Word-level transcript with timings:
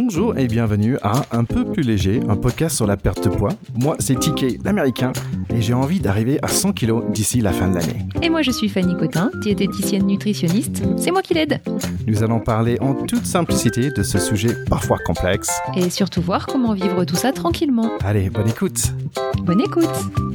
Bonjour 0.00 0.38
et 0.38 0.46
bienvenue 0.46 0.96
à 1.02 1.24
Un 1.32 1.42
peu 1.42 1.64
plus 1.64 1.82
léger, 1.82 2.20
un 2.28 2.36
podcast 2.36 2.76
sur 2.76 2.86
la 2.86 2.96
perte 2.96 3.24
de 3.24 3.30
poids. 3.30 3.50
Moi, 3.74 3.96
c'est 3.98 4.14
TK, 4.14 4.64
l'américain, 4.64 5.12
et 5.52 5.60
j'ai 5.60 5.74
envie 5.74 5.98
d'arriver 5.98 6.38
à 6.40 6.46
100 6.46 6.72
kilos 6.72 7.02
d'ici 7.10 7.40
la 7.40 7.52
fin 7.52 7.68
de 7.68 7.74
l'année. 7.74 8.06
Et 8.22 8.30
moi, 8.30 8.42
je 8.42 8.52
suis 8.52 8.68
Fanny 8.68 8.96
Cotin, 8.96 9.32
diététicienne 9.42 10.06
nutritionniste. 10.06 10.84
C'est 10.98 11.10
moi 11.10 11.20
qui 11.20 11.34
l'aide. 11.34 11.60
Nous 12.06 12.22
allons 12.22 12.38
parler 12.38 12.78
en 12.80 12.94
toute 12.94 13.26
simplicité 13.26 13.90
de 13.90 14.04
ce 14.04 14.20
sujet 14.20 14.54
parfois 14.70 14.98
complexe. 15.04 15.50
Et 15.74 15.90
surtout 15.90 16.22
voir 16.22 16.46
comment 16.46 16.74
vivre 16.74 17.04
tout 17.04 17.16
ça 17.16 17.32
tranquillement. 17.32 17.90
Allez, 18.04 18.30
bonne 18.30 18.48
écoute. 18.48 18.94
Bonne 19.42 19.62
écoute. 19.62 20.27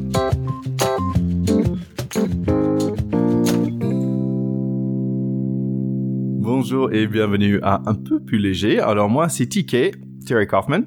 Bonjour 6.65 6.93
et 6.93 7.07
bienvenue 7.07 7.59
à 7.61 7.81
Un 7.87 7.93
peu 7.93 8.21
plus 8.21 8.37
léger. 8.37 8.79
Alors 8.79 9.09
moi, 9.09 9.27
c'est 9.27 9.47
TK, 9.47 9.97
Thierry 10.25 10.47
Kaufman. 10.47 10.83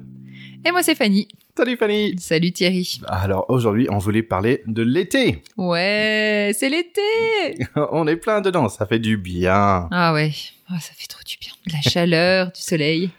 Et 0.65 0.71
moi, 0.71 0.81
c'est 0.81 0.95
Fanny. 0.95 1.27
Salut 1.55 1.77
Fanny 1.77 2.15
Salut 2.17 2.51
Thierry. 2.51 2.99
Alors 3.05 3.45
aujourd'hui, 3.49 3.85
on 3.91 3.99
voulait 3.99 4.23
parler 4.23 4.63
de 4.65 4.81
l'été. 4.81 5.43
Ouais, 5.55 6.51
c'est 6.57 6.69
l'été 6.69 7.63
on 7.91 8.07
est 8.07 8.15
plein 8.15 8.41
dedans, 8.41 8.69
ça 8.69 8.87
fait 8.87 8.97
du 8.97 9.17
bien. 9.17 9.87
Ah 9.91 10.13
ouais, 10.15 10.31
Ah, 10.67 10.79
ça 10.79 10.93
fait 10.97 11.05
trop 11.05 11.21
du 11.23 11.35
bien. 11.39 11.51
De 11.67 11.73
la 11.73 11.81
chaleur, 11.87 12.47
du 12.55 12.59
soleil. 12.59 13.11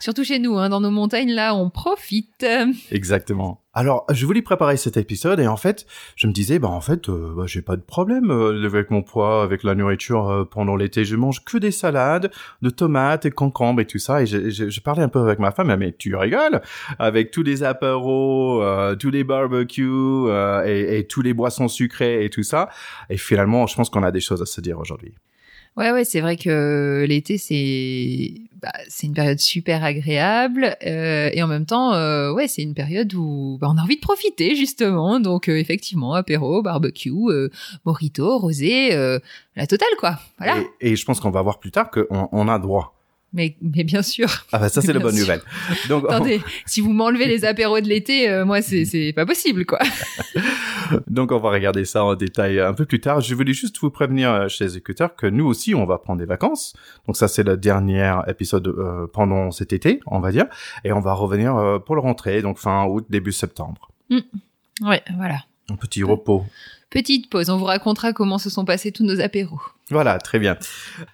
Surtout 0.00 0.24
chez 0.24 0.40
nous, 0.40 0.58
hein, 0.58 0.70
dans 0.70 0.80
nos 0.80 0.90
montagnes, 0.90 1.30
là, 1.30 1.54
on 1.54 1.70
profite. 1.70 2.44
Exactement. 2.90 3.62
Alors, 3.80 4.04
je 4.12 4.26
voulais 4.26 4.42
préparer 4.42 4.76
cet 4.76 4.98
épisode 4.98 5.40
et 5.40 5.46
en 5.46 5.56
fait, 5.56 5.86
je 6.14 6.26
me 6.26 6.34
disais, 6.34 6.58
bah 6.58 6.68
en 6.68 6.82
fait, 6.82 7.08
euh, 7.08 7.32
bah, 7.34 7.44
j'ai 7.46 7.62
pas 7.62 7.76
de 7.76 7.80
problème 7.80 8.30
euh, 8.30 8.66
avec 8.66 8.90
mon 8.90 9.00
poids, 9.00 9.42
avec 9.42 9.62
la 9.62 9.74
nourriture 9.74 10.28
euh, 10.28 10.44
pendant 10.44 10.76
l'été. 10.76 11.06
Je 11.06 11.16
mange 11.16 11.46
que 11.46 11.56
des 11.56 11.70
salades, 11.70 12.30
de 12.60 12.68
tomates 12.68 13.24
et 13.24 13.30
concombres 13.30 13.80
et 13.80 13.86
tout 13.86 13.98
ça. 13.98 14.20
Et 14.20 14.26
je, 14.26 14.80
parlais 14.80 15.02
un 15.02 15.08
peu 15.08 15.20
avec 15.20 15.38
ma 15.38 15.50
femme, 15.50 15.74
mais 15.76 15.92
tu 15.92 16.14
rigoles? 16.14 16.60
Avec 16.98 17.30
tous 17.30 17.42
les 17.42 17.62
apéros, 17.62 18.62
euh, 18.62 18.96
tous 18.96 19.08
les 19.08 19.24
barbecues 19.24 19.88
euh, 19.88 20.62
et, 20.66 20.98
et 20.98 21.06
tous 21.06 21.22
les 21.22 21.32
boissons 21.32 21.68
sucrées 21.68 22.22
et 22.22 22.28
tout 22.28 22.42
ça. 22.42 22.68
Et 23.08 23.16
finalement, 23.16 23.66
je 23.66 23.76
pense 23.76 23.88
qu'on 23.88 24.02
a 24.02 24.10
des 24.10 24.20
choses 24.20 24.42
à 24.42 24.46
se 24.46 24.60
dire 24.60 24.78
aujourd'hui. 24.78 25.14
Ouais, 25.76 25.92
ouais, 25.92 26.04
c'est 26.04 26.20
vrai 26.20 26.36
que 26.36 27.04
l'été, 27.08 27.38
c'est 27.38 28.34
bah, 28.60 28.72
c'est 28.88 29.06
une 29.06 29.14
période 29.14 29.38
super 29.38 29.82
agréable 29.82 30.76
euh, 30.84 31.30
et 31.32 31.42
en 31.42 31.46
même 31.46 31.64
temps, 31.64 31.94
euh, 31.94 32.32
ouais, 32.32 32.46
c'est 32.46 32.62
une 32.62 32.74
période 32.74 33.14
où 33.14 33.56
bah, 33.58 33.68
on 33.70 33.78
a 33.78 33.82
envie 33.82 33.96
de 33.96 34.00
profiter 34.00 34.54
justement. 34.54 35.18
Donc 35.20 35.48
euh, 35.48 35.56
effectivement, 35.56 36.12
apéro, 36.12 36.60
barbecue, 36.60 37.10
euh, 37.10 37.48
mojito, 37.86 38.38
rosé, 38.38 38.94
euh, 38.94 39.18
la 39.56 39.66
totale 39.66 39.88
quoi. 39.98 40.18
Voilà. 40.38 40.58
Et, 40.80 40.92
et 40.92 40.96
je 40.96 41.04
pense 41.06 41.20
qu'on 41.20 41.30
va 41.30 41.40
voir 41.40 41.58
plus 41.58 41.70
tard 41.70 41.90
qu'on 41.90 42.28
on 42.30 42.48
a 42.48 42.58
droit. 42.58 42.99
Mais 43.32 43.56
mais 43.62 43.84
bien 43.84 44.02
sûr. 44.02 44.28
Ah 44.50 44.58
bah 44.58 44.68
ça 44.68 44.82
c'est 44.82 44.92
la 44.92 44.98
bonne 44.98 45.12
sûr. 45.14 45.20
nouvelle. 45.22 45.40
Donc 45.88 46.04
Attendez, 46.08 46.40
si 46.66 46.80
vous 46.80 46.92
m'enlevez 46.92 47.26
les 47.26 47.44
apéros 47.44 47.80
de 47.80 47.86
l'été, 47.86 48.28
euh, 48.28 48.44
moi 48.44 48.60
c'est 48.62 48.84
c'est 48.84 49.12
pas 49.12 49.24
possible 49.26 49.64
quoi. 49.66 49.78
Donc 51.06 51.30
on 51.30 51.38
va 51.38 51.50
regarder 51.50 51.84
ça 51.84 52.04
en 52.04 52.14
détail 52.16 52.58
un 52.60 52.74
peu 52.74 52.84
plus 52.84 53.00
tard. 53.00 53.20
Je 53.20 53.34
voulais 53.34 53.52
juste 53.52 53.78
vous 53.78 53.90
prévenir, 53.90 54.32
euh, 54.32 54.48
chez 54.48 54.64
les 54.64 54.76
écouteurs, 54.76 55.14
que 55.14 55.26
nous 55.26 55.46
aussi 55.46 55.74
on 55.74 55.86
va 55.86 55.98
prendre 55.98 56.18
des 56.18 56.26
vacances. 56.26 56.74
Donc 57.06 57.16
ça 57.16 57.28
c'est 57.28 57.42
le 57.44 57.56
dernier 57.56 58.12
épisode 58.26 58.66
euh, 58.66 59.06
pendant 59.06 59.50
cet 59.52 59.72
été, 59.72 60.00
on 60.06 60.20
va 60.20 60.32
dire, 60.32 60.46
et 60.84 60.92
on 60.92 61.00
va 61.00 61.12
revenir 61.14 61.56
euh, 61.56 61.78
pour 61.78 61.94
le 61.94 62.00
rentrée, 62.00 62.42
donc 62.42 62.58
fin 62.58 62.84
août, 62.86 63.06
début 63.08 63.32
septembre. 63.32 63.90
Ouais, 64.82 65.02
voilà. 65.16 65.44
Un 65.70 65.76
petit 65.76 66.02
repos. 66.02 66.44
Petite 66.90 67.30
pause, 67.30 67.50
on 67.50 67.56
vous 67.56 67.64
racontera 67.64 68.12
comment 68.12 68.38
se 68.38 68.50
sont 68.50 68.64
passés 68.64 68.90
tous 68.90 69.04
nos 69.04 69.20
apéros. 69.20 69.60
Voilà, 69.90 70.18
très 70.18 70.38
bien. 70.38 70.56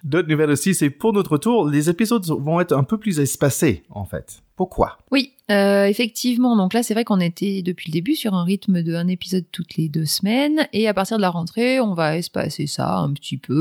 D'autres 0.03 0.27
nouvelles 0.27 0.49
aussi, 0.49 0.73
c'est 0.73 0.89
pour 0.89 1.13
notre 1.13 1.37
tour, 1.37 1.69
les 1.69 1.89
épisodes 1.89 2.25
vont 2.25 2.59
être 2.59 2.75
un 2.75 2.83
peu 2.83 2.97
plus 2.97 3.19
espacés 3.19 3.83
en 3.89 4.05
fait. 4.05 4.41
Pourquoi? 4.55 4.97
Oui, 5.11 5.33
euh, 5.51 5.85
effectivement. 5.85 6.57
Donc 6.57 6.73
là, 6.73 6.81
c'est 6.81 6.95
vrai 6.95 7.03
qu'on 7.03 7.19
était 7.19 7.61
depuis 7.61 7.91
le 7.91 7.93
début 7.93 8.15
sur 8.15 8.33
un 8.33 8.43
rythme 8.43 8.81
de 8.81 8.95
un 8.95 9.07
épisode 9.07 9.45
toutes 9.51 9.75
les 9.77 9.87
deux 9.87 10.05
semaines. 10.05 10.67
Et 10.73 10.87
à 10.87 10.95
partir 10.95 11.17
de 11.17 11.21
la 11.21 11.29
rentrée, 11.29 11.79
on 11.79 11.93
va 11.93 12.17
espacer 12.17 12.65
ça 12.65 12.97
un 12.97 13.13
petit 13.13 13.37
peu, 13.37 13.53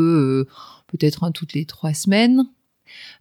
euh, 0.47 0.49
peut-être 0.87 1.23
un 1.23 1.33
toutes 1.33 1.53
les 1.53 1.67
trois 1.67 1.93
semaines. 1.93 2.47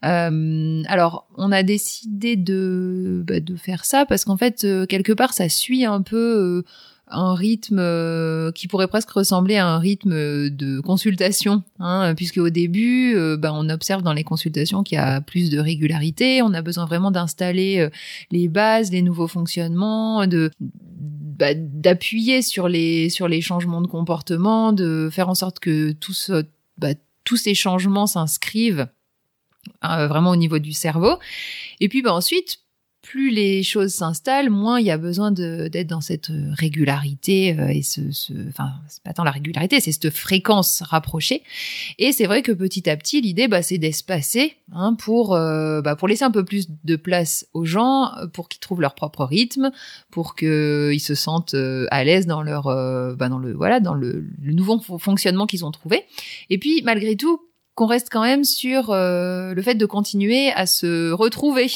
Euh, 0.03 0.83
alors, 0.87 1.27
on 1.35 1.51
a 1.51 1.63
décidé 1.63 2.35
de, 2.35 3.23
bah, 3.25 3.39
de 3.39 3.55
faire 3.55 3.85
ça 3.85 4.05
parce 4.05 4.25
qu'en 4.25 4.37
fait, 4.37 4.63
euh, 4.63 4.85
quelque 4.85 5.13
part, 5.13 5.33
ça 5.33 5.49
suit 5.49 5.85
un 5.85 6.01
peu 6.01 6.17
euh, 6.17 6.65
un 7.07 7.35
rythme 7.35 7.77
euh, 7.79 8.51
qui 8.51 8.67
pourrait 8.67 8.87
presque 8.87 9.11
ressembler 9.11 9.57
à 9.57 9.67
un 9.67 9.77
rythme 9.79 10.49
de 10.49 10.79
consultation, 10.79 11.63
hein, 11.79 12.13
puisque 12.15 12.37
au 12.37 12.49
début, 12.49 13.15
euh, 13.15 13.37
bah, 13.37 13.51
on 13.53 13.69
observe 13.69 14.01
dans 14.01 14.13
les 14.13 14.23
consultations 14.23 14.81
qu'il 14.83 14.95
y 14.95 14.99
a 14.99 15.21
plus 15.21 15.49
de 15.51 15.59
régularité. 15.59 16.41
On 16.41 16.53
a 16.53 16.61
besoin 16.61 16.85
vraiment 16.85 17.11
d'installer 17.11 17.77
euh, 17.79 17.89
les 18.31 18.47
bases, 18.47 18.91
les 18.91 19.03
nouveaux 19.03 19.27
fonctionnements, 19.27 20.25
de 20.25 20.49
bah, 20.59 21.53
d'appuyer 21.53 22.41
sur 22.41 22.67
les 22.67 23.09
sur 23.09 23.27
les 23.27 23.41
changements 23.41 23.81
de 23.81 23.87
comportement, 23.87 24.73
de 24.73 25.09
faire 25.11 25.29
en 25.29 25.35
sorte 25.35 25.59
que 25.59 25.91
tout 25.91 26.13
ce- 26.13 26.45
bah, 26.77 26.93
tous 27.23 27.37
ces 27.37 27.53
changements 27.53 28.07
s'inscrivent 28.07 28.87
euh, 29.83 30.07
vraiment 30.07 30.31
au 30.31 30.35
niveau 30.35 30.59
du 30.59 30.73
cerveau. 30.73 31.17
Et 31.79 31.89
puis 31.89 32.01
bah, 32.01 32.13
ensuite, 32.13 32.59
plus 33.05 33.29
les 33.29 33.61
choses 33.61 33.93
s'installent, 33.93 34.49
moins 34.49 34.79
il 34.79 34.87
y 34.87 34.91
a 34.91 34.97
besoin 34.97 35.31
d'être 35.31 35.87
dans 35.87 36.01
cette 36.01 36.31
euh, 36.31 36.49
régularité 36.53 37.55
euh, 37.57 37.67
et 37.67 37.83
ce, 37.83 38.11
ce, 38.11 38.33
enfin 38.49 38.71
c'est 38.87 39.03
pas 39.03 39.13
tant 39.13 39.23
la 39.23 39.29
régularité, 39.31 39.79
c'est 39.79 39.91
cette 39.91 40.09
fréquence 40.09 40.81
rapprochée. 40.81 41.43
Et 41.99 42.11
c'est 42.11 42.25
vrai 42.25 42.41
que 42.41 42.51
petit 42.51 42.89
à 42.89 42.97
petit, 42.97 43.21
l'idée, 43.21 43.47
bah, 43.47 43.61
c'est 43.61 43.77
d'espacer 43.77 44.55
hein, 44.73 44.95
pour 44.95 45.35
euh, 45.35 45.81
bah, 45.81 45.95
pour 45.95 46.07
laisser 46.07 46.25
un 46.25 46.31
peu 46.31 46.43
plus 46.43 46.67
de 46.83 46.95
place 46.95 47.47
aux 47.53 47.65
gens, 47.65 48.11
pour 48.33 48.49
qu'ils 48.49 48.59
trouvent 48.59 48.81
leur 48.81 48.95
propre 48.95 49.23
rythme, 49.23 49.71
pour 50.09 50.35
qu'ils 50.35 50.99
se 50.99 51.15
sentent 51.15 51.55
à 51.91 52.03
l'aise 52.03 52.25
dans 52.25 52.41
leur 52.41 52.63
bah, 53.15 53.29
dans 53.29 53.39
le 53.39 53.53
voilà 53.53 53.79
dans 53.79 53.93
le, 53.93 54.25
le 54.41 54.53
nouveau 54.53 54.79
fon- 54.79 54.97
fonctionnement 54.97 55.45
qu'ils 55.45 55.63
ont 55.63 55.71
trouvé. 55.71 56.05
Et 56.49 56.57
puis 56.57 56.81
malgré 56.83 57.15
tout 57.15 57.39
qu'on 57.75 57.87
reste 57.87 58.07
quand 58.09 58.21
même 58.21 58.45
sur 58.45 58.91
euh, 58.91 59.53
le 59.53 59.61
fait 59.61 59.75
de 59.75 59.85
continuer 59.85 60.49
à 60.53 60.65
se 60.65 61.11
retrouver, 61.11 61.67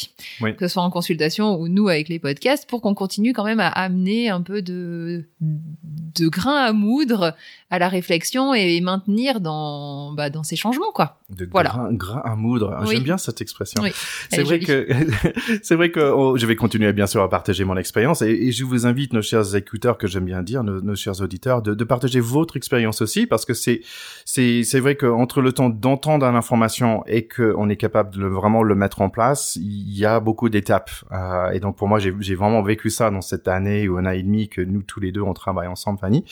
Oui. 0.42 0.56
que 0.56 0.68
ce 0.68 0.74
soit 0.74 0.84
en 0.84 0.90
consultation 0.90 1.60
ou 1.60 1.68
nous 1.68 1.90
avec 1.90 2.08
les 2.08 2.20
podcasts, 2.20 2.68
pour 2.70 2.82
qu'on 2.82 2.96
continue 2.96 3.34
quand 3.34 3.44
même 3.44 3.60
à 3.60 3.68
amener 3.68 4.30
un 4.30 4.42
peu 4.42 4.62
de, 4.62 5.26
de 5.42 6.28
grain 6.30 6.56
à 6.56 6.72
moudre 6.72 7.36
à 7.70 7.80
la 7.80 7.90
réflexion 7.90 8.54
et 8.54 8.80
maintenir 8.80 9.42
dans, 9.42 10.14
bah, 10.14 10.30
dans 10.30 10.44
ces 10.44 10.56
changements, 10.56 10.92
quoi. 10.94 11.19
De 11.30 11.48
Voilà. 11.52 11.70
grain, 11.70 11.94
grain 11.94 12.22
à 12.26 12.36
moudre. 12.36 12.76
Oui. 12.82 12.96
J'aime 12.96 13.04
bien 13.04 13.18
cette 13.18 13.40
expression. 13.42 13.82
Oui, 13.84 13.92
C'est 14.32 14.42
vrai 14.44 14.60
que 14.60 14.88
c'est 15.62 15.76
vrai 15.76 15.92
que 15.92 16.00
oh, 16.00 16.38
je 16.38 16.46
vais 16.46 16.56
continuer 16.56 16.92
bien 16.94 17.06
sûr 17.08 17.22
à 17.22 17.30
partager 17.30 17.64
mon 17.66 17.78
expérience 17.78 18.22
et, 18.22 18.30
et 18.32 18.52
je 18.52 18.64
vous 18.66 18.88
invite 18.88 19.14
nos 19.14 19.22
chers 19.22 19.56
écouteurs 19.56 19.98
que 19.98 20.08
j'aime 20.08 20.26
bien 20.26 20.42
dire 20.42 20.64
nos, 20.64 20.82
nos 20.82 20.96
chers 20.96 21.22
auditeurs 21.22 21.62
de, 21.62 21.74
de 21.76 21.84
partager 21.84 22.20
votre 22.20 22.58
expérience 22.58 23.02
aussi 23.02 23.28
parce 23.28 23.46
que 23.46 23.54
c'est 23.54 23.82
c'est 24.26 24.64
c'est 24.64 24.80
vrai 24.80 24.96
que 24.96 25.06
entre 25.06 25.42
le 25.42 25.52
temps 25.54 25.70
d'entendre 25.70 26.26
une 26.26 26.36
information 26.36 27.04
et 27.06 27.28
que 27.28 27.54
on 27.58 27.70
est 27.70 27.78
capable 27.78 28.16
de 28.18 28.26
vraiment 28.26 28.64
le 28.64 28.74
mettre 28.76 29.02
en 29.02 29.10
place 29.10 29.56
il 29.56 29.96
y 29.98 30.06
a 30.06 30.20
beaucoup 30.20 30.50
d'étapes 30.50 30.92
Euh, 31.12 31.52
et 31.52 31.60
donc 31.60 31.76
pour 31.78 31.88
moi 31.88 32.00
j'ai 32.00 32.36
vraiment 32.36 32.62
vécu 32.64 32.90
ça 32.90 33.10
dans 33.12 33.22
cette 33.22 33.48
année 33.48 33.88
ou 33.88 33.98
un 33.98 34.06
an 34.06 34.12
et 34.12 34.24
demi 34.24 34.50
que 34.50 34.62
nous 34.62 34.82
tous 34.84 35.00
les 35.00 35.12
deux 35.12 35.22
on 35.22 35.34
travaille 35.34 35.68
ensemble 35.68 36.00
Fanny 36.00 36.24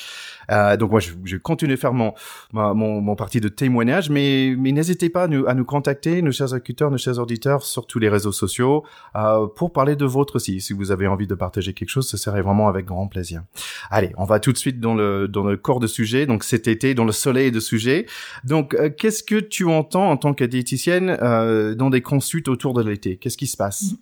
euh, 0.51 0.77
donc 0.77 0.91
moi 0.91 0.99
je, 0.99 1.11
je 1.23 1.37
continue 1.37 1.73
à 1.73 1.77
faire 1.77 1.93
mon 1.93 2.13
mon, 2.53 3.01
mon 3.01 3.15
parti 3.15 3.39
de 3.41 3.49
témoignage, 3.49 4.09
mais, 4.09 4.55
mais 4.57 4.71
n'hésitez 4.87 5.09
pas 5.09 5.23
à 5.23 5.27
nous, 5.27 5.65
contacter, 5.65 6.21
nos 6.21 6.31
chers 6.31 6.55
écouteurs, 6.55 6.89
nos 6.91 6.97
chers 6.97 7.19
auditeurs, 7.19 7.63
sur 7.63 7.85
tous 7.85 7.99
les 7.99 8.09
réseaux 8.09 8.31
sociaux, 8.31 8.83
euh, 9.15 9.47
pour 9.47 9.73
parler 9.73 9.95
de 9.95 10.05
votre 10.05 10.37
aussi. 10.37 10.61
Si 10.61 10.73
vous 10.73 10.91
avez 10.91 11.07
envie 11.07 11.27
de 11.27 11.35
partager 11.35 11.73
quelque 11.73 11.89
chose, 11.89 12.07
ce 12.07 12.17
serait 12.17 12.41
vraiment 12.41 12.67
avec 12.67 12.85
grand 12.85 13.07
plaisir. 13.07 13.43
Allez, 13.91 14.11
on 14.17 14.23
va 14.23 14.39
tout 14.39 14.53
de 14.53 14.57
suite 14.57 14.79
dans 14.79 14.95
le, 14.95 15.27
dans 15.27 15.43
le 15.43 15.57
corps 15.57 15.79
de 15.79 15.87
sujet, 15.87 16.25
donc 16.25 16.43
cet 16.43 16.67
été, 16.67 16.93
dans 16.93 17.05
le 17.05 17.11
soleil 17.11 17.51
de 17.51 17.59
sujet. 17.59 18.05
Donc, 18.43 18.73
euh, 18.73 18.89
qu'est-ce 18.89 19.23
que 19.23 19.39
tu 19.39 19.65
entends 19.65 20.09
en 20.09 20.17
tant 20.17 20.33
que 20.33 20.43
diététicienne 20.43 21.17
euh, 21.21 21.75
dans 21.75 21.89
des 21.89 22.01
consultes 22.01 22.47
autour 22.47 22.73
de 22.73 22.81
l'été? 22.81 23.17
Qu'est-ce 23.17 23.37
qui 23.37 23.47
se 23.47 23.57
passe? 23.57 23.93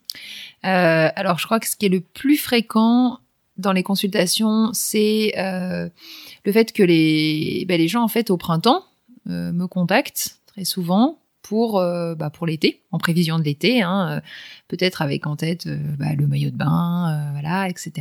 Euh, 0.66 1.10
alors, 1.16 1.40
je 1.40 1.46
crois 1.46 1.60
que 1.60 1.68
ce 1.68 1.76
qui 1.76 1.88
est 1.88 1.90
le 1.90 2.02
plus 2.02 2.38
fréquent 2.38 3.20
dans 3.58 3.72
les 3.72 3.84
consultations, 3.84 4.70
c'est 4.74 5.34
le 5.36 6.52
fait 6.52 6.74
que 6.74 6.84
les, 6.84 7.66
ben, 7.68 7.78
les 7.78 7.88
gens, 7.88 8.04
en 8.04 8.08
fait, 8.08 8.30
au 8.30 8.38
printemps, 8.38 8.84
me 9.28 9.66
contactent 9.66 10.38
très 10.56 10.66
souvent 10.66 11.20
pour, 11.42 11.80
euh, 11.80 12.16
bah, 12.16 12.30
pour 12.30 12.48
l'été, 12.48 12.84
en 12.92 12.98
prévision 12.98 13.38
de 13.38 13.44
l'été, 13.44 13.82
hein, 13.82 14.10
euh, 14.10 14.22
peut-être 14.68 15.02
avec 15.02 15.28
en 15.28 15.36
tête 15.36 15.68
euh, 15.68 15.78
bah, 16.00 16.16
le 16.18 16.28
maillot 16.28 16.50
de 16.50 16.56
bain, 16.56 17.30
voilà, 17.34 17.70
etc. 17.70 17.92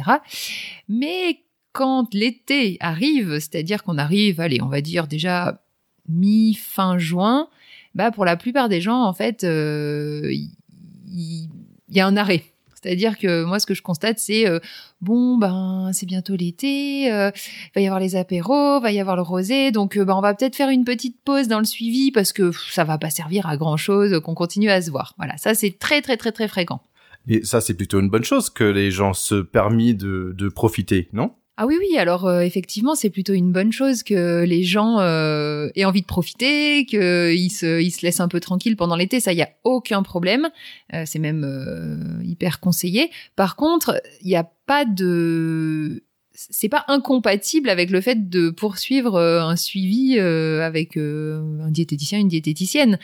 Mais 0.88 1.40
quand 1.72 2.14
l'été 2.14 2.76
arrive, 2.80 3.34
c'est-à-dire 3.34 3.82
qu'on 3.82 3.98
arrive, 3.98 4.40
allez, 4.40 4.62
on 4.62 4.68
va 4.68 4.80
dire 4.80 5.08
déjà 5.08 5.60
mi-fin 6.08 6.96
juin, 6.96 7.48
bah, 7.94 8.10
pour 8.10 8.24
la 8.24 8.36
plupart 8.36 8.68
des 8.68 8.80
gens, 8.80 9.02
en 9.02 9.12
fait, 9.12 9.42
il 9.42 10.50
il 11.88 11.98
y 11.98 12.00
a 12.00 12.06
un 12.06 12.16
arrêt. 12.16 12.42
C'est-à-dire 12.84 13.19
que 13.19 13.44
moi, 13.44 13.58
ce 13.58 13.66
que 13.66 13.75
je 13.75 13.82
constate, 13.82 14.19
c'est 14.19 14.46
euh, 14.46 14.60
bon, 15.00 15.38
ben 15.38 15.90
c'est 15.92 16.06
bientôt 16.06 16.36
l'été, 16.36 17.10
euh, 17.12 17.31
va 17.75 17.81
y 17.81 17.86
avoir 17.86 17.98
les 17.98 18.14
apéros, 18.14 18.81
va 18.81 18.92
y 18.92 19.00
avoir 19.00 19.16
le 19.16 19.22
rosé, 19.22 19.72
donc 19.72 19.98
ben 19.98 20.14
on 20.14 20.20
va 20.20 20.34
peut-être 20.34 20.54
faire 20.54 20.69
une 20.69 20.84
petite 20.84 21.16
pause 21.25 21.48
dans 21.48 21.58
le 21.58 21.64
suivi 21.64 22.12
parce 22.12 22.32
que 22.32 22.52
ça 22.70 22.84
va 22.84 22.98
pas 22.98 23.10
servir 23.10 23.46
à 23.46 23.56
grand 23.56 23.76
chose, 23.76 24.20
qu'on 24.20 24.34
continue 24.34 24.70
à 24.70 24.82
se 24.82 24.90
voir. 24.90 25.14
Voilà, 25.16 25.36
ça 25.38 25.54
c'est 25.54 25.78
très 25.78 26.02
très 26.02 26.16
très 26.16 26.32
très 26.32 26.46
fréquent. 26.46 26.81
Et 27.26 27.42
ça, 27.42 27.62
c'est 27.62 27.75
plutôt 27.75 28.00
une 28.00 28.10
bonne 28.10 28.25
chose 28.25 28.50
que 28.50 28.64
les 28.64 28.90
gens 28.90 29.14
se 29.14 29.37
permis 29.37 29.94
de, 29.94 30.34
de 30.37 30.48
profiter, 30.48 31.08
non? 31.14 31.32
Ah 31.56 31.66
oui, 31.66 31.76
oui, 31.78 31.96
alors 31.98 32.26
euh, 32.26 32.40
effectivement, 32.40 32.96
c'est 32.96 33.10
plutôt 33.10 33.32
une 33.32 33.52
bonne 33.52 33.70
chose 33.70 34.02
que 34.02 34.42
les 34.42 34.64
gens 34.64 34.98
euh, 34.98 35.68
aient 35.76 35.84
envie 35.84 36.00
de 36.00 36.06
profiter, 36.06 36.84
qu'ils 36.84 37.52
se, 37.52 37.80
ils 37.80 37.92
se 37.92 38.04
laissent 38.04 38.18
un 38.18 38.26
peu 38.26 38.40
tranquilles 38.40 38.76
pendant 38.76 38.96
l'été, 38.96 39.20
ça, 39.20 39.32
il 39.32 39.38
y 39.38 39.42
a 39.42 39.50
aucun 39.62 40.02
problème, 40.02 40.50
euh, 40.94 41.04
c'est 41.06 41.20
même 41.20 42.20
hyper 42.24 42.58
conseillé. 42.58 43.10
Par 43.36 43.54
contre, 43.54 44.02
il 44.22 44.28
n'y 44.28 44.36
a 44.36 44.50
pas 44.66 44.84
de... 44.84 46.02
C'est 46.36 46.68
pas 46.68 46.84
incompatible 46.88 47.68
avec 47.68 47.90
le 47.90 48.00
fait 48.00 48.28
de 48.28 48.50
poursuivre 48.50 49.20
un 49.20 49.54
suivi 49.54 50.18
avec 50.18 50.96
un 50.96 51.70
diététicien, 51.70 52.18
une 52.18 52.26
diététicienne 52.26 52.98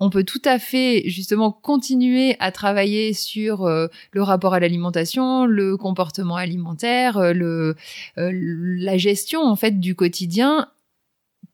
on 0.00 0.10
peut 0.10 0.24
tout 0.24 0.42
à 0.44 0.58
fait 0.58 1.02
justement 1.06 1.52
continuer 1.52 2.36
à 2.40 2.50
travailler 2.52 3.12
sur 3.12 3.64
euh, 3.64 3.86
le 4.12 4.22
rapport 4.22 4.54
à 4.54 4.60
l'alimentation, 4.60 5.46
le 5.46 5.76
comportement 5.76 6.36
alimentaire, 6.36 7.16
euh, 7.16 7.32
le, 7.32 7.76
euh, 8.18 8.30
la 8.32 8.96
gestion 8.98 9.42
en 9.42 9.56
fait 9.56 9.78
du 9.78 9.94
quotidien 9.94 10.68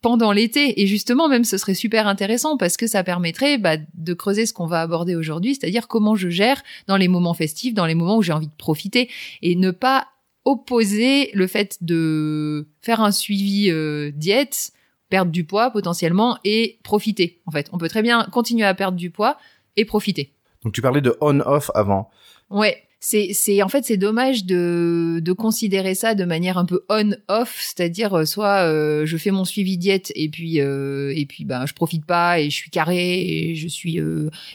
pendant 0.00 0.32
l'été. 0.32 0.80
Et 0.80 0.86
justement, 0.86 1.28
même 1.28 1.44
ce 1.44 1.58
serait 1.58 1.74
super 1.74 2.06
intéressant 2.06 2.56
parce 2.56 2.78
que 2.78 2.86
ça 2.86 3.04
permettrait 3.04 3.58
bah, 3.58 3.76
de 3.94 4.14
creuser 4.14 4.46
ce 4.46 4.54
qu'on 4.54 4.66
va 4.66 4.80
aborder 4.80 5.14
aujourd'hui, 5.14 5.54
c'est-à-dire 5.54 5.86
comment 5.88 6.14
je 6.14 6.30
gère 6.30 6.62
dans 6.86 6.96
les 6.96 7.08
moments 7.08 7.34
festifs, 7.34 7.74
dans 7.74 7.86
les 7.86 7.94
moments 7.94 8.16
où 8.16 8.22
j'ai 8.22 8.32
envie 8.32 8.48
de 8.48 8.56
profiter 8.56 9.10
et 9.42 9.54
ne 9.56 9.70
pas 9.70 10.08
opposer 10.46 11.30
le 11.34 11.46
fait 11.46 11.76
de 11.82 12.66
faire 12.80 13.02
un 13.02 13.12
suivi 13.12 13.70
diète 14.14 14.72
perdre 15.10 15.30
du 15.30 15.44
poids 15.44 15.70
potentiellement 15.70 16.38
et 16.44 16.78
profiter. 16.82 17.40
En 17.46 17.50
fait, 17.50 17.68
on 17.72 17.78
peut 17.78 17.88
très 17.88 18.02
bien 18.02 18.24
continuer 18.32 18.64
à 18.64 18.74
perdre 18.74 18.96
du 18.96 19.10
poids 19.10 19.36
et 19.76 19.84
profiter. 19.84 20.32
Donc 20.64 20.72
tu 20.72 20.80
parlais 20.80 21.00
de 21.00 21.16
on-off 21.20 21.70
avant. 21.74 22.10
Ouais, 22.48 22.84
c'est 23.00 23.30
c'est 23.32 23.62
en 23.62 23.68
fait 23.68 23.84
c'est 23.84 23.96
dommage 23.96 24.44
de 24.44 25.20
de 25.22 25.32
considérer 25.32 25.94
ça 25.94 26.14
de 26.14 26.24
manière 26.24 26.58
un 26.58 26.66
peu 26.66 26.84
on-off, 26.90 27.56
c'est-à-dire 27.58 28.12
euh, 28.14 28.24
soit 28.26 28.66
euh, 28.66 29.06
je 29.06 29.16
fais 29.16 29.30
mon 29.30 29.46
suivi 29.46 29.78
diète 29.78 30.12
et 30.14 30.28
puis 30.28 30.60
euh, 30.60 31.12
et 31.16 31.24
puis 31.24 31.46
ben 31.46 31.64
je 31.64 31.72
profite 31.72 32.04
pas 32.04 32.40
et 32.40 32.50
je 32.50 32.54
suis 32.54 32.70
carré 32.70 33.20
et 33.20 33.54
je 33.54 33.68
suis 33.68 33.98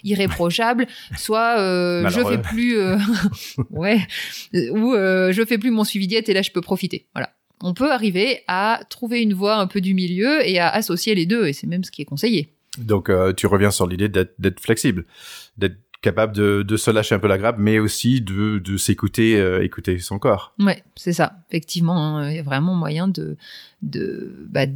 irréprochable, 0.04 0.86
soit 1.16 1.56
je 2.08 2.24
fais 2.28 2.38
plus 2.38 2.78
ouais 3.70 3.98
ou 4.54 4.94
je 4.94 5.44
fais 5.46 5.58
plus 5.58 5.72
mon 5.72 5.84
suivi 5.84 6.06
diète 6.06 6.28
et 6.28 6.34
là 6.34 6.42
je 6.42 6.52
peux 6.52 6.60
profiter. 6.62 7.06
Voilà 7.14 7.35
on 7.62 7.74
peut 7.74 7.90
arriver 7.90 8.40
à 8.48 8.80
trouver 8.90 9.22
une 9.22 9.34
voie 9.34 9.56
un 9.56 9.66
peu 9.66 9.80
du 9.80 9.94
milieu 9.94 10.46
et 10.46 10.58
à 10.58 10.68
associer 10.68 11.14
les 11.14 11.26
deux, 11.26 11.46
et 11.46 11.52
c'est 11.52 11.66
même 11.66 11.84
ce 11.84 11.90
qui 11.90 12.02
est 12.02 12.06
conseillé. 12.06 12.52
Donc 12.78 13.08
euh, 13.08 13.32
tu 13.32 13.46
reviens 13.46 13.70
sur 13.70 13.86
l'idée 13.86 14.08
d'être 14.08 14.60
flexible, 14.60 15.06
capable 16.06 16.32
de, 16.32 16.76
se 16.76 16.90
lâcher 16.92 17.16
un 17.16 17.18
peu 17.18 17.26
la 17.26 17.36
grappe, 17.36 17.56
mais 17.58 17.80
aussi 17.80 18.20
de, 18.20 18.76
s'écouter, 18.76 19.36
euh, 19.36 19.64
écouter 19.64 19.98
son 19.98 20.20
corps. 20.20 20.54
Ouais, 20.60 20.84
c'est 20.94 21.12
ça. 21.12 21.38
Effectivement, 21.50 22.18
hein, 22.18 22.30
il 22.30 22.36
y 22.36 22.38
a 22.38 22.44
vraiment 22.44 22.74
moyen 22.74 23.08
de 23.08 23.36
bah, 23.82 24.66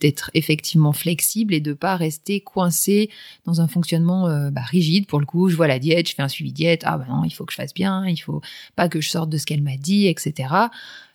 d'être 0.00 0.30
effectivement 0.34 0.92
flexible 0.92 1.54
et 1.54 1.60
de 1.60 1.72
pas 1.74 1.94
rester 1.94 2.40
coincé 2.40 3.10
dans 3.44 3.60
un 3.60 3.68
fonctionnement 3.68 4.28
euh, 4.28 4.50
bah, 4.50 4.62
rigide. 4.62 5.06
Pour 5.06 5.20
le 5.20 5.26
coup, 5.26 5.48
je 5.48 5.56
vois 5.56 5.68
la 5.68 5.78
diète, 5.78 6.08
je 6.08 6.14
fais 6.14 6.22
un 6.22 6.28
suivi 6.28 6.52
diète. 6.52 6.82
Ah 6.84 6.98
ben 6.98 7.06
non, 7.08 7.24
il 7.24 7.30
faut 7.30 7.44
que 7.44 7.52
je 7.52 7.56
fasse 7.56 7.74
bien, 7.74 8.06
il 8.06 8.16
faut 8.16 8.40
pas 8.74 8.88
que 8.88 9.00
je 9.00 9.08
sorte 9.08 9.30
de 9.30 9.36
ce 9.36 9.46
qu'elle 9.46 9.62
m'a 9.62 9.76
dit, 9.76 10.06
etc. 10.06 10.54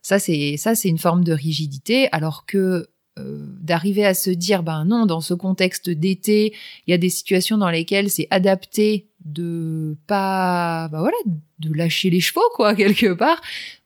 Ça, 0.02 0.20
c'est 0.20 0.56
ça, 0.58 0.76
c'est 0.76 0.90
une 0.90 1.00
forme 1.00 1.24
de 1.24 1.34
rigidité, 1.34 2.08
alors 2.12 2.46
que 2.46 2.88
euh, 3.18 3.40
d'arriver 3.62 4.06
à 4.06 4.14
se 4.14 4.30
dire, 4.30 4.62
ben 4.62 4.84
non, 4.84 5.06
dans 5.06 5.22
ce 5.22 5.34
contexte 5.34 5.90
d'été, 5.90 6.54
il 6.86 6.92
y 6.92 6.94
a 6.94 6.98
des 6.98 7.10
situations 7.10 7.58
dans 7.58 7.70
lesquelles 7.70 8.10
c'est 8.10 8.28
adapté 8.30 9.08
de 9.24 9.96
pas, 10.06 10.90
bah 10.92 11.00
voilà, 11.00 11.16
de 11.60 11.74
lâcher 11.74 12.10
les 12.10 12.20
chevaux, 12.20 12.50
quoi, 12.56 12.76
quelque 12.76 13.14
part. 13.14 13.40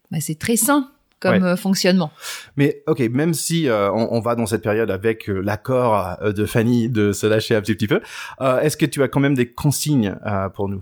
Bah, 0.10 0.18
c'est 0.20 0.40
très 0.40 0.56
sain 0.56 0.90
comme 1.20 1.44
euh, 1.44 1.56
fonctionnement. 1.56 2.12
Mais 2.58 2.81
ok, 2.88 3.02
même 3.02 3.36
si 3.36 3.68
euh, 3.68 3.92
on, 3.92 4.20
va 4.20 4.34
dans 4.34 4.48
cette 4.48 4.64
période 4.64 4.90
avec 4.90 5.28
l'accord 5.28 6.18
de 6.24 6.46
Fanny 6.46 6.90
de 6.90 7.12
se 7.12 7.28
lâcher 7.28 7.54
un 7.54 7.62
petit, 7.62 7.75
petit 7.75 7.88
peu, 7.88 8.02
est-ce 8.64 8.78
que 8.78 8.88
tu 8.88 9.04
as 9.04 9.10
quand 9.10 9.20
même 9.20 9.36
des 9.36 9.52
consignes 9.52 10.16
pour 10.56 10.70
nous? 10.70 10.82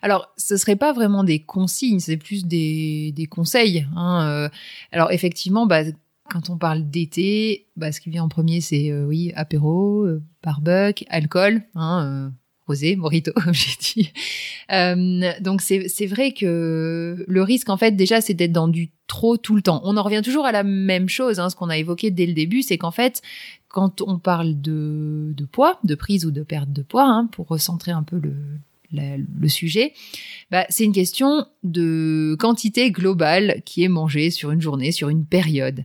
Alors, 0.00 0.32
ce 0.36 0.56
serait 0.56 0.76
pas 0.76 0.92
vraiment 0.92 1.24
des 1.24 1.40
consignes, 1.40 1.98
c'est 1.98 2.16
plus 2.16 2.46
des, 2.46 3.12
des 3.16 3.26
conseils. 3.26 3.86
Hein. 3.96 4.48
Alors, 4.92 5.10
effectivement, 5.10 5.66
bah, 5.66 5.82
quand 6.30 6.50
on 6.50 6.56
parle 6.56 6.88
d'été, 6.88 7.66
bah, 7.76 7.92
ce 7.92 8.00
qui 8.00 8.10
vient 8.10 8.24
en 8.24 8.28
premier, 8.28 8.60
c'est 8.60 8.90
euh, 8.90 9.06
oui, 9.06 9.32
apéro, 9.34 10.04
euh, 10.04 10.22
barbecue, 10.42 11.04
alcool, 11.08 11.62
hein, 11.74 12.32
rosé, 12.66 12.96
morito, 12.96 13.32
comme 13.36 13.54
j'ai 13.54 13.76
dit. 13.80 14.12
donc, 15.40 15.60
c'est 15.60 16.06
vrai 16.06 16.32
que 16.32 17.24
le 17.26 17.42
risque, 17.42 17.68
en 17.68 17.76
fait, 17.76 17.92
déjà, 17.92 18.20
c'est 18.20 18.34
d'être 18.34 18.52
dans 18.52 18.68
du 18.68 18.90
trop 19.06 19.36
tout 19.36 19.54
le 19.54 19.62
temps. 19.62 19.80
On 19.84 19.96
en 19.96 20.02
revient 20.02 20.22
toujours 20.24 20.46
à 20.46 20.52
la 20.52 20.62
même 20.62 21.08
chose, 21.08 21.38
hein, 21.38 21.50
ce 21.50 21.56
qu'on 21.56 21.68
a 21.68 21.76
évoqué 21.76 22.10
dès 22.10 22.26
le 22.26 22.32
début, 22.32 22.62
c'est 22.62 22.78
qu'en 22.78 22.90
fait, 22.90 23.20
quand 23.68 24.00
on 24.02 24.18
parle 24.18 24.60
de, 24.60 25.32
de, 25.36 25.44
poids, 25.44 25.78
de 25.84 25.94
prise 25.94 26.24
ou 26.24 26.30
de 26.30 26.42
perte 26.42 26.72
de 26.72 26.82
poids, 26.82 27.04
hein, 27.04 27.28
pour 27.32 27.48
recentrer 27.48 27.90
un 27.90 28.02
peu 28.02 28.18
le, 28.18 28.34
le 28.92 29.48
sujet, 29.48 29.92
bah, 30.50 30.66
c'est 30.68 30.84
une 30.84 30.92
question 30.92 31.46
de 31.62 32.36
quantité 32.38 32.90
globale 32.90 33.62
qui 33.64 33.82
est 33.82 33.88
mangée 33.88 34.30
sur 34.30 34.50
une 34.50 34.60
journée, 34.60 34.92
sur 34.92 35.08
une 35.08 35.24
période. 35.24 35.84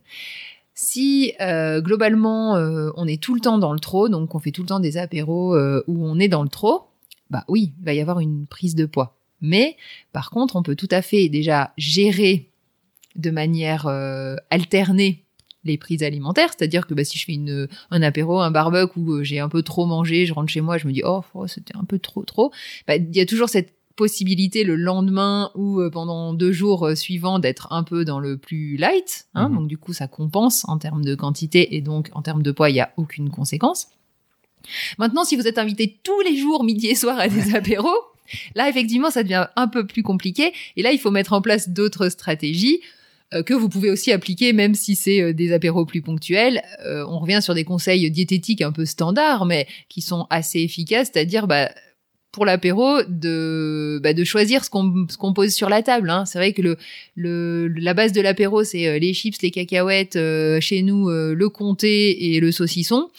Si 0.79 1.33
euh, 1.41 1.81
globalement 1.81 2.55
euh, 2.55 2.91
on 2.95 3.07
est 3.07 3.19
tout 3.21 3.33
le 3.33 3.39
temps 3.39 3.57
dans 3.57 3.73
le 3.73 3.79
trop, 3.79 4.09
donc 4.09 4.35
on 4.35 4.39
fait 4.39 4.51
tout 4.51 4.61
le 4.61 4.67
temps 4.67 4.79
des 4.79 4.97
apéros 4.97 5.55
euh, 5.55 5.83
où 5.87 6.05
on 6.05 6.19
est 6.19 6.27
dans 6.27 6.43
le 6.43 6.49
trop, 6.49 6.83
bah 7.31 7.43
oui, 7.47 7.73
il 7.79 7.83
va 7.83 7.95
y 7.95 7.99
avoir 7.99 8.19
une 8.19 8.45
prise 8.45 8.75
de 8.75 8.85
poids. 8.85 9.17
Mais 9.41 9.75
par 10.13 10.29
contre, 10.29 10.55
on 10.55 10.61
peut 10.61 10.75
tout 10.75 10.87
à 10.91 11.01
fait 11.01 11.29
déjà 11.29 11.73
gérer 11.77 12.51
de 13.15 13.31
manière 13.31 13.87
alternée 14.51 15.25
les 15.67 15.77
prises 15.77 16.03
alimentaires, 16.03 16.49
c'est-à-dire 16.49 16.87
que 16.87 16.93
bah, 16.93 17.03
si 17.03 17.17
je 17.17 17.25
fais 17.25 17.33
une, 17.33 17.67
un 17.91 18.01
apéro, 18.01 18.39
un 18.39 18.51
barbecue 18.51 18.99
où 18.99 19.11
euh, 19.13 19.23
j'ai 19.23 19.39
un 19.39 19.49
peu 19.49 19.61
trop 19.61 19.85
mangé, 19.85 20.25
je 20.25 20.33
rentre 20.33 20.49
chez 20.49 20.61
moi, 20.61 20.77
je 20.77 20.87
me 20.87 20.93
dis 20.93 21.03
oh, 21.05 21.21
oh 21.33 21.47
c'était 21.47 21.75
un 21.75 21.83
peu 21.83 21.99
trop 21.99 22.23
trop, 22.23 22.51
bah, 22.87 22.95
il 22.95 23.15
y 23.15 23.21
a 23.21 23.25
toujours 23.25 23.49
cette 23.49 23.73
possibilité 23.95 24.63
le 24.63 24.75
lendemain 24.75 25.51
ou 25.55 25.79
euh, 25.79 25.89
pendant 25.89 26.33
deux 26.33 26.51
jours 26.51 26.87
euh, 26.87 26.95
suivants 26.95 27.39
d'être 27.39 27.71
un 27.71 27.83
peu 27.83 28.05
dans 28.05 28.19
le 28.19 28.37
plus 28.37 28.77
light, 28.77 29.27
hein, 29.33 29.49
mhm. 29.49 29.55
donc 29.55 29.67
du 29.67 29.77
coup 29.77 29.93
ça 29.93 30.07
compense 30.07 30.67
en 30.67 30.77
termes 30.77 31.03
de 31.03 31.15
quantité 31.15 31.75
et 31.75 31.81
donc 31.81 32.09
en 32.13 32.21
termes 32.21 32.43
de 32.43 32.51
poids 32.51 32.69
il 32.69 32.75
y 32.75 32.81
a 32.81 32.91
aucune 32.97 33.29
conséquence. 33.29 33.89
Maintenant, 34.97 35.23
si 35.23 35.37
vous 35.37 35.47
êtes 35.47 35.59
invité 35.59 35.97
tous 36.03 36.19
les 36.21 36.35
jours 36.35 36.63
midi 36.63 36.87
et 36.87 36.95
soir 36.95 37.17
à 37.19 37.27
des 37.27 37.55
apéros, 37.55 37.95
Là, 38.55 38.69
effectivement, 38.69 39.09
ça 39.09 39.23
devient 39.23 39.47
un 39.55 39.67
peu 39.67 39.85
plus 39.85 40.03
compliqué. 40.03 40.53
Et 40.75 40.81
là, 40.81 40.91
il 40.91 40.99
faut 40.99 41.11
mettre 41.11 41.33
en 41.33 41.41
place 41.41 41.69
d'autres 41.69 42.09
stratégies. 42.09 42.81
Euh, 43.33 43.43
que 43.43 43.53
vous 43.53 43.67
pouvez 43.67 43.89
aussi 43.89 44.13
appliquer 44.13 44.53
même 44.53 44.73
si 44.73 44.95
c'est 44.95 45.21
euh, 45.21 45.33
des 45.33 45.51
apéros 45.51 45.85
plus 45.85 46.01
ponctuels. 46.01 46.61
Euh, 46.85 47.05
on 47.09 47.19
revient 47.19 47.41
sur 47.41 47.53
des 47.53 47.65
conseils 47.65 48.09
diététiques 48.09 48.61
un 48.61 48.71
peu 48.71 48.85
standards, 48.85 49.45
mais 49.45 49.67
qui 49.89 49.99
sont 50.01 50.27
assez 50.29 50.61
efficaces, 50.61 51.09
c'est-à-dire 51.11 51.45
bah, 51.45 51.69
pour 52.31 52.45
l'apéro 52.45 53.01
de 53.09 53.99
bah, 54.01 54.13
de 54.13 54.23
choisir 54.23 54.63
ce 54.63 54.69
qu'on 54.69 55.33
pose 55.33 55.53
sur 55.53 55.67
la 55.67 55.83
table. 55.83 56.09
Hein. 56.09 56.23
C'est 56.25 56.37
vrai 56.37 56.53
que 56.53 56.61
le, 56.61 56.77
le 57.15 57.67
la 57.67 57.93
base 57.93 58.13
de 58.13 58.21
l'apéro 58.21 58.63
c'est 58.63 58.97
les 58.97 59.13
chips, 59.13 59.41
les 59.41 59.51
cacahuètes, 59.51 60.17
chez 60.61 60.81
nous 60.81 61.09
le 61.09 61.49
comté 61.49 62.33
et 62.33 62.39
le 62.39 62.51
saucisson. 62.51 63.09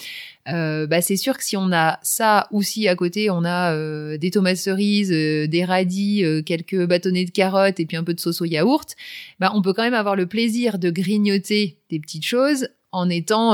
Euh, 0.48 0.86
bah 0.86 1.02
c'est 1.02 1.16
sûr 1.16 1.36
que 1.36 1.44
si 1.44 1.56
on 1.56 1.72
a 1.72 1.98
ça 2.02 2.48
ou 2.52 2.62
si 2.62 2.88
à 2.88 2.96
côté 2.96 3.30
on 3.30 3.44
a 3.44 3.74
euh, 3.74 4.16
des 4.16 4.30
tomates 4.30 4.56
cerises, 4.56 5.12
euh, 5.12 5.46
des 5.46 5.64
radis, 5.64 6.24
quelques 6.46 6.86
bâtonnets 6.86 7.24
de 7.24 7.30
carottes 7.30 7.80
et 7.80 7.86
puis 7.86 7.96
un 7.96 8.04
peu 8.04 8.14
de 8.14 8.20
sauce 8.20 8.40
au 8.40 8.44
yaourt, 8.44 8.96
bah 9.40 9.52
on 9.54 9.62
peut 9.62 9.72
quand 9.72 9.82
même 9.82 9.94
avoir 9.94 10.16
le 10.16 10.26
plaisir 10.26 10.78
de 10.78 10.90
grignoter 10.90 11.78
des 11.90 12.00
petites 12.00 12.24
choses 12.24 12.68
en 12.92 13.10
étant 13.10 13.52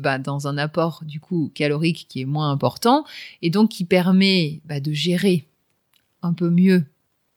bah, 0.00 0.18
dans 0.18 0.48
un 0.48 0.58
apport 0.58 1.02
du 1.04 1.20
coup 1.20 1.52
calorique 1.54 2.06
qui 2.08 2.22
est 2.22 2.26
moins 2.26 2.50
important 2.50 3.04
et 3.40 3.50
donc 3.50 3.70
qui 3.70 3.84
permet 3.84 4.60
bah, 4.64 4.80
de 4.80 4.92
gérer 4.92 5.46
un 6.22 6.32
peu 6.32 6.50
mieux 6.50 6.84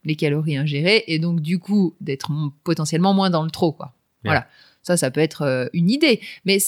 les 0.06 0.16
calories 0.16 0.58
ingérées 0.58 1.04
et 1.08 1.20
donc 1.20 1.42
du 1.42 1.60
coup 1.60 1.94
d'être 2.02 2.32
potentiellement 2.64 3.14
moins 3.14 3.30
dans 3.30 3.44
le 3.44 3.52
trop 3.52 3.72
quoi. 3.72 3.94
Voilà. 4.24 4.48
Ça, 4.88 4.96
ça 4.96 5.12
peut 5.12 5.20
être 5.20 5.42
euh, 5.42 5.66
une 5.74 5.90
idée. 5.90 6.22
Mais 6.46 6.60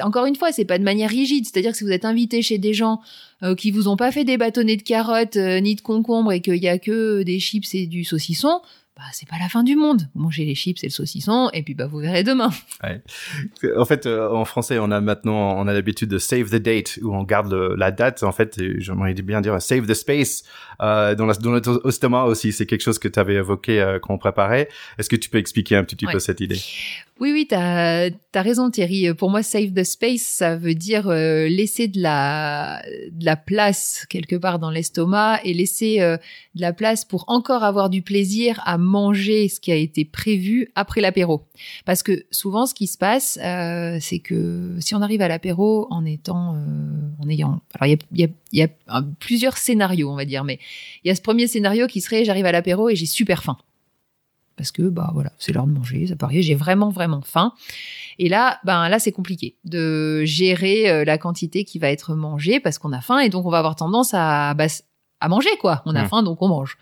encore 0.00 0.24
une 0.24 0.34
fois, 0.34 0.50
c'est 0.50 0.64
pas 0.64 0.78
de 0.78 0.82
manière 0.82 1.10
rigide. 1.10 1.44
C'est-à-dire 1.44 1.72
que 1.72 1.76
si 1.76 1.84
vous 1.84 1.92
êtes 1.92 2.06
invité 2.06 2.40
chez 2.40 2.56
des 2.56 2.72
gens 2.72 3.02
euh, 3.42 3.54
qui 3.54 3.70
vous 3.70 3.86
ont 3.86 3.98
pas 3.98 4.10
fait 4.12 4.24
des 4.24 4.38
bâtonnets 4.38 4.78
de 4.78 4.82
carottes 4.82 5.36
euh, 5.36 5.60
ni 5.60 5.74
de 5.74 5.82
concombres 5.82 6.32
et 6.32 6.40
qu'il 6.40 6.56
y 6.56 6.68
a 6.68 6.78
que 6.78 7.22
des 7.22 7.38
chips 7.38 7.74
et 7.74 7.86
du 7.86 8.02
saucisson, 8.02 8.62
bah, 8.96 9.02
c'est 9.12 9.28
pas 9.28 9.36
la 9.38 9.50
fin 9.50 9.62
du 9.62 9.76
monde. 9.76 10.08
Vous 10.14 10.22
mangez 10.22 10.46
les 10.46 10.54
chips 10.54 10.82
et 10.82 10.86
le 10.86 10.90
saucisson, 10.90 11.50
et 11.52 11.62
puis 11.62 11.74
bah, 11.74 11.86
vous 11.86 11.98
verrez 11.98 12.24
demain. 12.24 12.50
Ouais. 12.82 13.02
En 13.76 13.84
fait, 13.84 14.06
euh, 14.06 14.30
en 14.30 14.44
français, 14.44 14.78
on 14.78 14.90
a 14.90 15.00
maintenant, 15.00 15.58
on 15.58 15.66
a 15.66 15.72
l'habitude 15.72 16.08
de 16.08 16.18
save 16.18 16.50
the 16.50 16.56
date, 16.56 16.98
où 17.02 17.14
on 17.14 17.24
garde 17.24 17.50
le, 17.50 17.74
la 17.74 17.90
date. 17.90 18.22
En 18.22 18.32
fait, 18.32 18.60
j'aimerais 18.78 19.14
bien 19.14 19.40
dire 19.40 19.60
save 19.60 19.86
the 19.86 19.94
space 19.94 20.44
euh, 20.80 21.14
dans, 21.14 21.26
la, 21.26 21.34
dans 21.34 21.50
notre 21.50 21.82
estomac 21.88 22.24
aussi. 22.24 22.52
C'est 22.52 22.66
quelque 22.66 22.82
chose 22.82 22.98
que 22.98 23.08
tu 23.08 23.18
avais 23.18 23.34
évoqué 23.34 23.80
euh, 23.80 23.98
quand 23.98 24.14
on 24.14 24.18
préparait. 24.18 24.68
Est-ce 24.98 25.08
que 25.08 25.16
tu 25.16 25.30
peux 25.30 25.38
expliquer 25.38 25.76
un 25.76 25.84
petit 25.84 25.96
peu 25.96 26.18
cette 26.18 26.40
idée? 26.40 26.60
Oui, 27.18 27.32
oui, 27.32 27.46
t'as 27.48 28.10
as 28.34 28.42
raison 28.42 28.70
Thierry. 28.70 29.14
Pour 29.14 29.30
moi, 29.30 29.42
save 29.42 29.72
the 29.72 29.84
space, 29.84 30.20
ça 30.20 30.54
veut 30.56 30.74
dire 30.74 31.08
euh, 31.08 31.48
laisser 31.48 31.88
de 31.88 32.02
la, 32.02 32.82
place 33.46 34.04
quelque 34.10 34.36
part 34.36 34.58
dans 34.58 34.68
l'estomac 34.68 35.40
et 35.42 35.54
laisser 35.54 36.02
euh, 36.02 36.18
de 36.54 36.60
la 36.60 36.74
place 36.74 37.06
pour 37.06 37.24
encore 37.28 37.64
avoir 37.64 37.88
du 37.88 38.02
plaisir 38.02 38.60
à 38.66 38.76
manger 38.76 39.48
ce 39.48 39.60
qui 39.60 39.72
a 39.72 39.76
été 39.76 40.04
prévu 40.04 40.70
après 40.74 41.00
l'apéro. 41.00 41.46
Parce 41.86 42.02
que 42.02 42.26
souvent, 42.30 42.66
ce 42.66 42.74
qui 42.74 42.86
se 42.86 42.98
passe, 42.98 43.38
euh, 43.42 43.96
c'est 43.98 44.18
que 44.18 44.76
si 44.80 44.94
on 44.94 45.00
arrive 45.00 45.22
à 45.22 45.28
l'apéro 45.28 45.86
en 45.88 46.04
étant, 46.04 46.54
en 47.18 47.28
ayant, 47.30 47.62
alors 47.72 47.96
il 48.12 48.28
y 48.52 48.62
a 48.62 48.68
plusieurs 49.20 49.56
scénarios, 49.56 50.10
on 50.10 50.16
va 50.16 50.26
dire, 50.26 50.44
mais 50.44 50.58
il 51.02 51.08
y 51.08 51.10
a 51.10 51.14
ce 51.14 51.22
premier 51.22 51.46
scénario 51.46 51.86
qui 51.86 52.02
serait 52.02 52.26
j'arrive 52.26 52.44
à 52.44 52.52
l'apéro 52.52 52.90
et 52.90 52.96
j'ai 52.96 53.06
super 53.06 53.42
faim 53.42 53.56
parce 54.56 54.72
que 54.72 54.82
bah 54.82 55.10
voilà, 55.14 55.32
c'est 55.38 55.52
l'heure 55.52 55.66
de 55.66 55.72
manger, 55.72 56.06
ça 56.06 56.16
paraît, 56.16 56.42
j'ai 56.42 56.54
vraiment 56.54 56.90
vraiment 56.90 57.20
faim. 57.22 57.52
Et 58.18 58.28
là, 58.28 58.58
ben 58.64 58.88
là 58.88 58.98
c'est 58.98 59.12
compliqué 59.12 59.56
de 59.64 60.24
gérer 60.24 60.90
euh, 60.90 61.04
la 61.04 61.18
quantité 61.18 61.64
qui 61.64 61.78
va 61.78 61.90
être 61.90 62.14
mangée 62.14 62.60
parce 62.60 62.78
qu'on 62.78 62.92
a 62.92 63.00
faim 63.00 63.18
et 63.18 63.28
donc 63.28 63.46
on 63.46 63.50
va 63.50 63.58
avoir 63.58 63.76
tendance 63.76 64.14
à 64.14 64.54
bah, 64.54 64.66
à 65.20 65.28
manger 65.28 65.50
quoi. 65.60 65.82
On 65.86 65.94
a 65.94 66.04
mmh. 66.04 66.08
faim 66.08 66.22
donc 66.22 66.40
on 66.42 66.48
mange. 66.48 66.76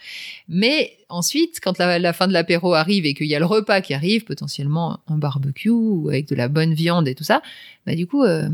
Mais 0.49 0.93
ensuite, 1.09 1.61
quand 1.62 1.78
la, 1.78 2.12
fin 2.12 2.28
de 2.28 2.33
l'apéro 2.33 2.75
arrive 2.75 3.07
et 3.07 3.14
qu'il 3.14 3.26
y 3.26 3.35
a 3.35 3.38
le 3.38 3.45
repas 3.45 3.81
qui 3.81 3.95
arrive, 3.95 4.25
potentiellement 4.25 5.00
un 5.09 5.19
barbecue 5.19 5.71
avec 6.09 6.28
de 6.28 6.35
la 6.35 6.49
bonne 6.49 6.75
viande 6.75 7.09
et 7.09 7.14
tout 7.14 7.25
ça, 7.25 7.43
bah 7.87 7.95
du 7.95 8.07
coup 8.07 8.23
euh, 8.23 8.49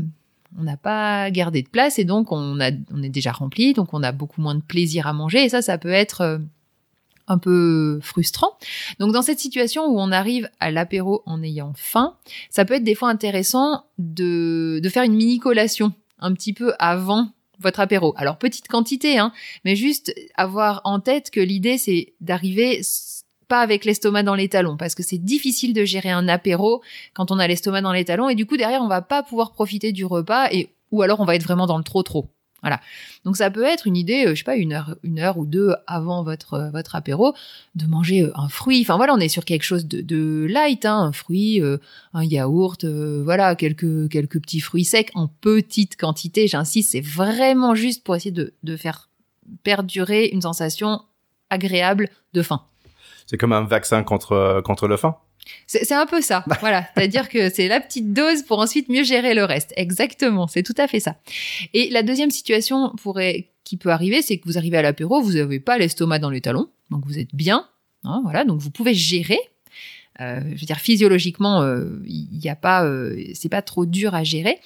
on 0.59 0.63
n'a 0.63 0.77
pas 0.77 1.31
gardé 1.31 1.61
de 1.61 1.69
place 1.69 1.99
et 1.99 2.05
donc 2.05 2.31
on 2.31 2.59
a 2.59 2.71
on 2.91 3.03
est 3.03 3.09
déjà 3.09 3.31
rempli, 3.31 3.73
donc 3.73 3.93
on 3.93 4.01
a 4.01 4.11
beaucoup 4.11 4.41
moins 4.41 4.55
de 4.55 4.61
plaisir 4.61 5.05
à 5.07 5.13
manger 5.13 5.43
et 5.43 5.49
ça 5.49 5.61
ça 5.61 5.77
peut 5.77 5.91
être 5.91 6.21
euh, 6.21 6.37
un 7.27 7.37
peu 7.37 7.99
frustrant. 8.01 8.57
Donc 8.99 9.11
dans 9.13 9.21
cette 9.21 9.39
situation 9.39 9.85
où 9.85 9.99
on 9.99 10.11
arrive 10.11 10.49
à 10.59 10.71
l'apéro 10.71 11.23
en 11.25 11.41
ayant 11.43 11.73
faim, 11.75 12.15
ça 12.49 12.65
peut 12.65 12.75
être 12.75 12.83
des 12.83 12.95
fois 12.95 13.09
intéressant 13.09 13.85
de, 13.97 14.79
de 14.81 14.89
faire 14.89 15.03
une 15.03 15.15
mini 15.15 15.39
collation 15.39 15.93
un 16.19 16.33
petit 16.33 16.53
peu 16.53 16.73
avant 16.79 17.29
votre 17.59 17.79
apéro. 17.79 18.13
Alors 18.17 18.37
petite 18.37 18.67
quantité, 18.67 19.17
hein, 19.17 19.31
mais 19.65 19.75
juste 19.75 20.13
avoir 20.35 20.81
en 20.83 20.99
tête 20.99 21.29
que 21.31 21.39
l'idée 21.39 21.77
c'est 21.77 22.13
d'arriver 22.21 22.81
pas 23.47 23.59
avec 23.59 23.83
l'estomac 23.83 24.23
dans 24.23 24.35
les 24.35 24.47
talons 24.47 24.77
parce 24.77 24.95
que 24.95 25.03
c'est 25.03 25.17
difficile 25.17 25.73
de 25.73 25.83
gérer 25.83 26.09
un 26.09 26.29
apéro 26.29 26.81
quand 27.13 27.31
on 27.31 27.39
a 27.39 27.47
l'estomac 27.47 27.81
dans 27.81 27.91
les 27.91 28.05
talons 28.05 28.29
et 28.29 28.35
du 28.35 28.45
coup 28.45 28.55
derrière 28.55 28.81
on 28.81 28.87
va 28.87 29.01
pas 29.01 29.23
pouvoir 29.23 29.51
profiter 29.51 29.91
du 29.91 30.05
repas 30.05 30.47
et 30.51 30.69
ou 30.91 31.01
alors 31.01 31.19
on 31.19 31.25
va 31.25 31.35
être 31.35 31.43
vraiment 31.43 31.67
dans 31.67 31.77
le 31.77 31.83
trop 31.83 32.01
trop. 32.01 32.29
Voilà. 32.61 32.79
Donc 33.25 33.37
ça 33.37 33.49
peut 33.49 33.63
être 33.63 33.87
une 33.87 33.97
idée, 33.97 34.25
euh, 34.25 34.29
je 34.31 34.35
sais 34.35 34.43
pas, 34.43 34.55
une 34.55 34.73
heure, 34.73 34.95
une 35.03 35.19
heure 35.19 35.37
ou 35.37 35.45
deux 35.45 35.73
avant 35.87 36.23
votre 36.23 36.53
euh, 36.53 36.69
votre 36.69 36.95
apéro, 36.95 37.33
de 37.75 37.87
manger 37.87 38.23
euh, 38.23 38.31
un 38.35 38.49
fruit. 38.49 38.81
Enfin 38.81 38.97
voilà, 38.97 39.13
on 39.13 39.19
est 39.19 39.29
sur 39.29 39.45
quelque 39.45 39.63
chose 39.63 39.87
de, 39.87 40.01
de 40.01 40.45
light, 40.47 40.85
hein, 40.85 40.97
un 40.97 41.11
fruit, 41.11 41.61
un 42.13 42.23
yaourt, 42.23 42.85
voilà, 42.85 43.55
quelques 43.55 44.09
quelques 44.09 44.39
petits 44.39 44.59
fruits 44.59 44.85
secs 44.85 45.11
en 45.15 45.27
petite 45.27 45.97
quantité. 45.97 46.47
J'insiste, 46.47 46.91
c'est 46.91 47.01
vraiment 47.01 47.73
juste 47.73 48.03
pour 48.03 48.15
essayer 48.15 48.31
de, 48.31 48.53
de 48.63 48.77
faire 48.77 49.09
perdurer 49.63 50.27
une 50.27 50.41
sensation 50.41 51.01
agréable 51.49 52.09
de 52.33 52.41
faim. 52.41 52.61
C'est 53.25 53.37
comme 53.37 53.53
un 53.53 53.63
vaccin 53.63 54.03
contre 54.03 54.61
contre 54.63 54.87
le 54.87 54.97
faim. 54.97 55.15
C'est 55.67 55.93
un 55.93 56.05
peu 56.05 56.21
ça, 56.21 56.43
voilà. 56.59 56.87
C'est-à-dire 56.93 57.29
que 57.29 57.49
c'est 57.49 57.67
la 57.67 57.79
petite 57.79 58.13
dose 58.13 58.43
pour 58.43 58.59
ensuite 58.59 58.89
mieux 58.89 59.03
gérer 59.03 59.33
le 59.33 59.43
reste. 59.43 59.73
Exactement, 59.75 60.47
c'est 60.47 60.63
tout 60.63 60.75
à 60.77 60.87
fait 60.87 60.99
ça. 60.99 61.15
Et 61.73 61.89
la 61.89 62.03
deuxième 62.03 62.31
situation 62.31 62.93
pourrait, 63.01 63.49
qui 63.63 63.77
peut 63.77 63.89
arriver, 63.89 64.21
c'est 64.21 64.37
que 64.37 64.45
vous 64.45 64.57
arrivez 64.57 64.77
à 64.77 64.81
l'apéro, 64.81 65.21
vous 65.21 65.33
n'avez 65.33 65.59
pas 65.59 65.77
l'estomac 65.77 66.19
dans 66.19 66.29
les 66.29 66.41
talons, 66.41 66.69
donc 66.89 67.05
vous 67.05 67.17
êtes 67.19 67.33
bien, 67.33 67.67
hein, 68.03 68.21
voilà, 68.23 68.43
donc 68.43 68.59
vous 68.59 68.71
pouvez 68.71 68.93
gérer. 68.93 69.39
Euh, 70.19 70.41
je 70.43 70.59
veux 70.59 70.67
dire, 70.67 70.79
physiologiquement, 70.79 71.61
euh, 71.61 72.01
il 72.05 72.27
n'y 72.37 72.49
a 72.49 72.55
pas, 72.55 72.85
euh, 72.85 73.17
c'est 73.33 73.49
pas 73.49 73.61
trop 73.61 73.85
dur 73.85 74.13
à 74.13 74.23
gérer. 74.23 74.59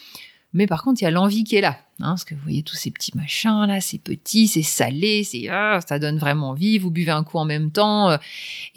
Mais 0.56 0.68
par 0.68 0.84
contre, 0.84 1.02
il 1.02 1.04
y 1.04 1.08
a 1.08 1.12
l'envie 1.12 1.44
qui 1.44 1.58
est 1.58 1.62
là. 1.62 1.78
Hein, 2.00 2.12
parce 2.12 2.24
que 2.24 2.34
vous 2.34 2.42
voyez 2.42 2.64
tous 2.64 2.78
ces 2.78 2.90
petits 2.90 3.12
machins 3.16 3.66
là, 3.68 3.82
c'est 3.82 3.98
petit, 3.98 4.48
c'est 4.48 4.64
salé, 4.64 5.26
c'est 5.26 5.50
ah, 5.50 5.80
ça 5.86 6.00
donne 6.00 6.18
vraiment 6.18 6.52
envie. 6.52 6.78
Vous 6.78 6.92
buvez 6.92 7.12
un 7.12 7.26
coup 7.26 7.38
en 7.38 7.46
même 7.46 7.72
temps. 7.72 8.10
Euh. 8.10 8.18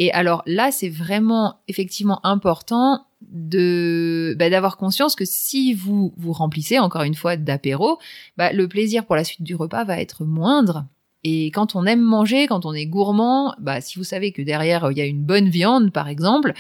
et 0.01 0.13
alors 0.13 0.43
là, 0.45 0.73
c'est 0.73 0.89
vraiment 0.89 1.61
effectivement 1.69 2.25
important 2.27 3.07
de 3.23 4.35
bah, 4.39 4.51
d'avoir 4.51 4.77
conscience 4.77 5.15
que 5.15 5.25
si 5.25 5.73
vous 5.73 6.13
vous 6.17 6.33
remplissez 6.33 6.81
encore 6.81 7.03
une 7.03 7.15
fois 7.15 7.37
d'apéro, 7.37 7.99
bah, 8.37 8.53
le 8.53 8.67
plaisir 8.67 9.07
pour 9.07 9.15
la 9.15 9.23
suite 9.23 9.43
du 9.43 9.55
repas 9.55 9.85
va 9.85 10.01
être 10.01 10.25
moindre. 10.25 10.85
Et 11.23 11.47
quand 11.47 11.77
on 11.77 11.87
aime 11.87 12.01
manger, 12.01 12.49
quand 12.49 12.67
on 12.67 12.73
est 12.73 12.87
gourmand, 12.87 13.55
bah, 13.61 13.81
si 13.81 13.99
vous 13.99 14.05
savez 14.05 14.33
que 14.33 14.43
derrière 14.43 14.91
il 14.91 14.99
y 14.99 15.01
a 15.01 15.07
une 15.07 15.23
bonne 15.23 15.49
viande, 15.49 15.93
par 15.93 16.09
exemple, 16.09 16.55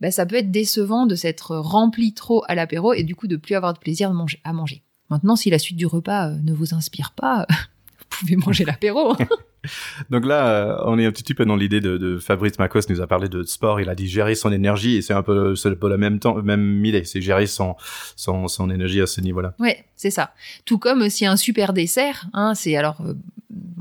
bah, 0.00 0.10
ça 0.10 0.26
peut 0.26 0.36
être 0.36 0.50
décevant 0.50 1.06
de 1.06 1.14
s'être 1.14 1.56
rempli 1.56 2.14
trop 2.14 2.42
à 2.48 2.54
l'apéro 2.54 2.92
et 2.92 3.02
du 3.02 3.14
coup 3.14 3.26
de 3.26 3.36
plus 3.36 3.54
avoir 3.54 3.74
de 3.74 3.78
plaisir 3.78 4.10
à 4.44 4.52
manger. 4.52 4.82
Maintenant, 5.10 5.36
si 5.36 5.50
la 5.50 5.58
suite 5.58 5.76
du 5.76 5.86
repas 5.86 6.30
euh, 6.30 6.38
ne 6.42 6.52
vous 6.52 6.74
inspire 6.74 7.12
pas, 7.12 7.46
vous 7.50 8.18
pouvez 8.18 8.36
manger 8.36 8.64
l'apéro. 8.64 9.14
Donc 10.10 10.26
là, 10.26 10.48
euh, 10.48 10.76
on 10.84 10.98
est 10.98 11.06
un 11.06 11.12
petit 11.12 11.34
peu 11.34 11.44
dans 11.44 11.56
l'idée 11.56 11.80
de, 11.80 12.18
Fabrice 12.18 12.58
Macos 12.58 12.88
nous 12.88 13.00
a 13.00 13.06
parlé 13.06 13.28
de 13.28 13.42
sport. 13.42 13.80
Il 13.80 13.88
a 13.88 13.94
dit 13.94 14.08
gérer 14.08 14.34
son 14.34 14.52
énergie 14.52 14.96
et 14.96 15.02
c'est 15.02 15.12
un 15.12 15.22
peu, 15.22 15.56
c'est 15.56 15.74
peu 15.76 15.88
la 15.88 15.96
même 15.96 16.18
temps, 16.18 16.34
même 16.42 16.84
idée. 16.84 17.04
C'est 17.04 17.20
gérer 17.20 17.46
son, 17.46 17.76
son, 18.16 18.48
son 18.48 18.70
énergie 18.70 19.00
à 19.00 19.06
ce 19.06 19.20
niveau-là. 19.20 19.54
Ouais, 19.58 19.84
c'est 19.96 20.10
ça. 20.10 20.34
Tout 20.64 20.78
comme 20.78 21.02
a 21.02 21.30
un 21.30 21.36
super 21.36 21.72
dessert, 21.72 22.26
hein, 22.32 22.54
c'est 22.54 22.76
alors, 22.76 23.00
euh, 23.00 23.14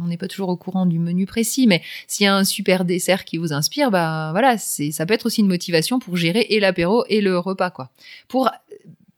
on 0.02 0.08
n'est 0.08 0.18
pas 0.18 0.28
toujours 0.28 0.50
au 0.50 0.58
courant 0.58 0.86
du 0.86 1.00
menu 1.00 1.26
précis, 1.26 1.68
mais 1.68 1.82
s'il 2.08 2.26
y 2.26 2.28
a 2.28 2.36
un 2.36 2.44
super 2.44 2.86
dessert 2.86 3.26
qui 3.26 3.38
vous 3.38 3.54
inspire, 3.54 3.92
bah 3.92 4.30
voilà, 4.32 4.58
c'est, 4.58 4.92
ça 4.92 5.06
peut 5.06 5.14
être 5.14 5.26
aussi 5.26 5.42
une 5.42 5.48
motivation 5.48 6.00
pour 6.00 6.18
gérer 6.18 6.46
et 6.50 6.60
l'apéro 6.60 7.06
et 7.10 7.22
le 7.22 7.38
repas, 7.38 7.70
quoi. 7.70 7.92
Pour 8.28 8.50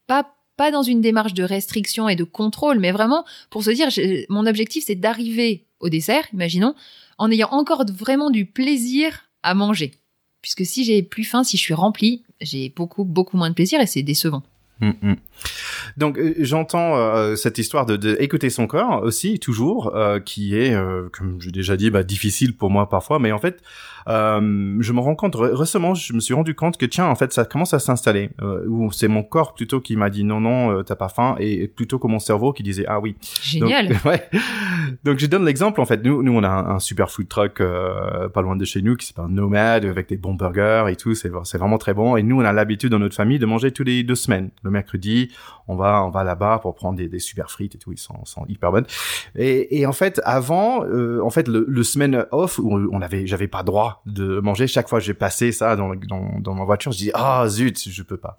pas 0.08 0.32
pas 0.58 0.72
dans 0.72 0.84
une 0.84 1.02
démarche 1.02 1.34
de 1.34 1.44
restriction 1.44 2.08
et 2.08 2.16
de 2.16 2.24
contrôle, 2.24 2.80
mais 2.80 2.92
vraiment 2.92 3.26
pour 3.50 3.64
se 3.64 3.72
dire, 3.72 3.90
mon 4.30 4.46
objectif 4.46 4.86
c'est 4.88 4.96
d'arriver 4.96 5.66
au 5.86 5.90
dessert, 5.90 6.26
imaginons, 6.34 6.76
en 7.18 7.32
ayant 7.32 7.50
encore 7.52 7.86
vraiment 7.86 8.30
du 8.30 8.46
plaisir 8.46 9.30
à 9.44 9.54
manger. 9.54 9.92
Puisque 10.42 10.66
si 10.66 10.84
j'ai 10.84 11.02
plus 11.04 11.24
faim, 11.24 11.44
si 11.44 11.58
je 11.58 11.62
suis 11.62 11.74
rempli, 11.74 12.24
j'ai 12.42 12.70
beaucoup, 12.70 13.06
beaucoup 13.06 13.38
moins 13.38 13.50
de 13.50 13.56
plaisir 13.56 13.80
et 13.80 13.88
c'est 13.88 14.04
décevant. 14.04 14.44
Mm, 14.82 14.92
mm. 15.02 15.16
Donc 15.98 16.18
euh, 16.18 16.34
j'entends 16.40 16.98
euh, 16.98 17.36
cette 17.36 17.58
histoire 17.58 17.86
de, 17.86 17.96
de, 17.96 18.18
écouter 18.20 18.50
son 18.50 18.68
corps 18.68 19.02
aussi 19.04 19.40
toujours, 19.40 19.96
euh, 19.96 20.20
qui 20.20 20.56
est, 20.56 20.76
comme 21.12 21.40
j'ai 21.40 21.52
déjà 21.52 21.78
dit, 21.78 21.90
bah, 21.90 22.04
difficile 22.04 22.56
pour 22.56 22.70
moi 22.70 22.90
parfois, 22.90 23.20
mais 23.20 23.32
en 23.32 23.40
fait 23.40 23.62
euh, 24.08 24.78
je 24.80 24.94
me 24.94 25.00
rends 25.00 25.16
compte 25.16 25.36
récemment, 25.36 25.96
je 25.96 26.14
me 26.14 26.20
suis 26.20 26.34
rendu 26.34 26.54
compte 26.54 26.78
que 26.78 26.86
tiens, 26.86 27.08
en 27.08 27.16
fait, 27.16 27.34
ça 27.34 27.46
commence 27.46 27.74
à 27.74 27.80
s'installer. 27.80 28.30
Euh, 28.42 28.66
où 28.68 28.92
c'est 28.92 29.08
mon 29.08 29.24
corps 29.24 29.54
plutôt 29.54 29.82
qui 29.82 29.96
m'a 29.96 30.10
dit 30.10 30.24
non, 30.24 30.40
non, 30.40 30.72
euh, 30.72 30.84
t'as 30.84 30.96
pas 30.96 31.10
faim, 31.10 31.36
et 31.40 31.68
plutôt 31.68 31.98
que 32.00 32.08
mon 32.08 32.20
cerveau 32.20 32.54
qui 32.54 32.64
disait 32.64 32.86
ah 32.88 33.00
oui. 33.00 33.16
Génial. 33.42 33.90
Donc, 33.90 33.98
ouais. 34.06 34.24
Donc 35.04 35.20
je 35.20 35.26
donne 35.26 35.46
l'exemple 35.46 35.82
en 35.82 35.86
fait. 35.86 36.04
Nous, 36.04 36.22
nous 36.22 36.34
on 36.34 36.44
a 36.44 36.50
un, 36.50 36.80
super 36.80 37.10
food 37.10 37.28
truck 37.28 37.62
euh, 37.62 38.30
pas 38.30 38.42
loin 38.42 38.56
de 38.56 38.66
chez 38.66 38.82
nous 38.82 38.96
qui 38.96 39.08
s'appelle 39.08 39.34
Nomad 39.34 39.86
avec 39.86 40.10
des 40.10 40.18
bons 40.18 40.36
burgers 40.36 40.86
et 40.90 40.96
tout. 40.96 41.16
C'est 41.16 41.32
c'est 41.44 41.58
vraiment 41.58 41.78
très 41.78 41.94
bon. 41.94 42.16
Et 42.16 42.24
nous, 42.24 42.40
on 42.40 42.46
a 42.46 42.54
l'habitude 42.54 42.92
dans 42.92 43.00
notre 43.00 43.16
famille 43.16 43.40
de 43.40 43.46
manger 43.46 43.72
tous 43.72 43.84
les 43.84 44.04
deux 44.04 44.16
semaines. 44.16 44.50
Le 44.64 44.70
mercredi, 44.70 45.25
on 45.68 45.76
va 45.76 46.04
on 46.04 46.10
va 46.10 46.24
là-bas 46.24 46.60
pour 46.60 46.76
prendre 46.76 46.98
des, 46.98 47.20
super 47.20 47.50
frites 47.50 47.76
et 47.76 47.78
tout. 47.78 47.92
Ils 47.92 47.98
sont, 47.98 48.46
hyper 48.48 48.72
bonnes. 48.72 48.86
Et, 49.36 49.86
en 49.86 49.92
fait, 49.92 50.22
avant, 50.24 50.84
euh, 50.86 51.22
en 51.24 51.30
fait, 51.30 51.48
le, 51.48 51.84
semaine 51.84 52.26
off 52.32 52.60
où 52.60 52.72
on 52.92 53.02
avait 53.02 53.28
j'avais 53.28 53.48
pas 53.48 53.64
droit 53.64 54.02
de 54.06 54.40
manger. 54.40 54.68
Chaque 54.68 54.90
fois 54.90 55.00
que 55.00 55.06
j'ai 55.06 55.14
passé 55.14 55.52
ça 55.52 55.76
dans, 55.76 56.56
ma 56.56 56.64
voiture, 56.64 56.92
je 56.92 56.98
dis 56.98 57.12
ah 57.14 57.46
zut, 57.48 57.90
je 57.90 58.04
peux 58.04 58.18
pas. 58.18 58.36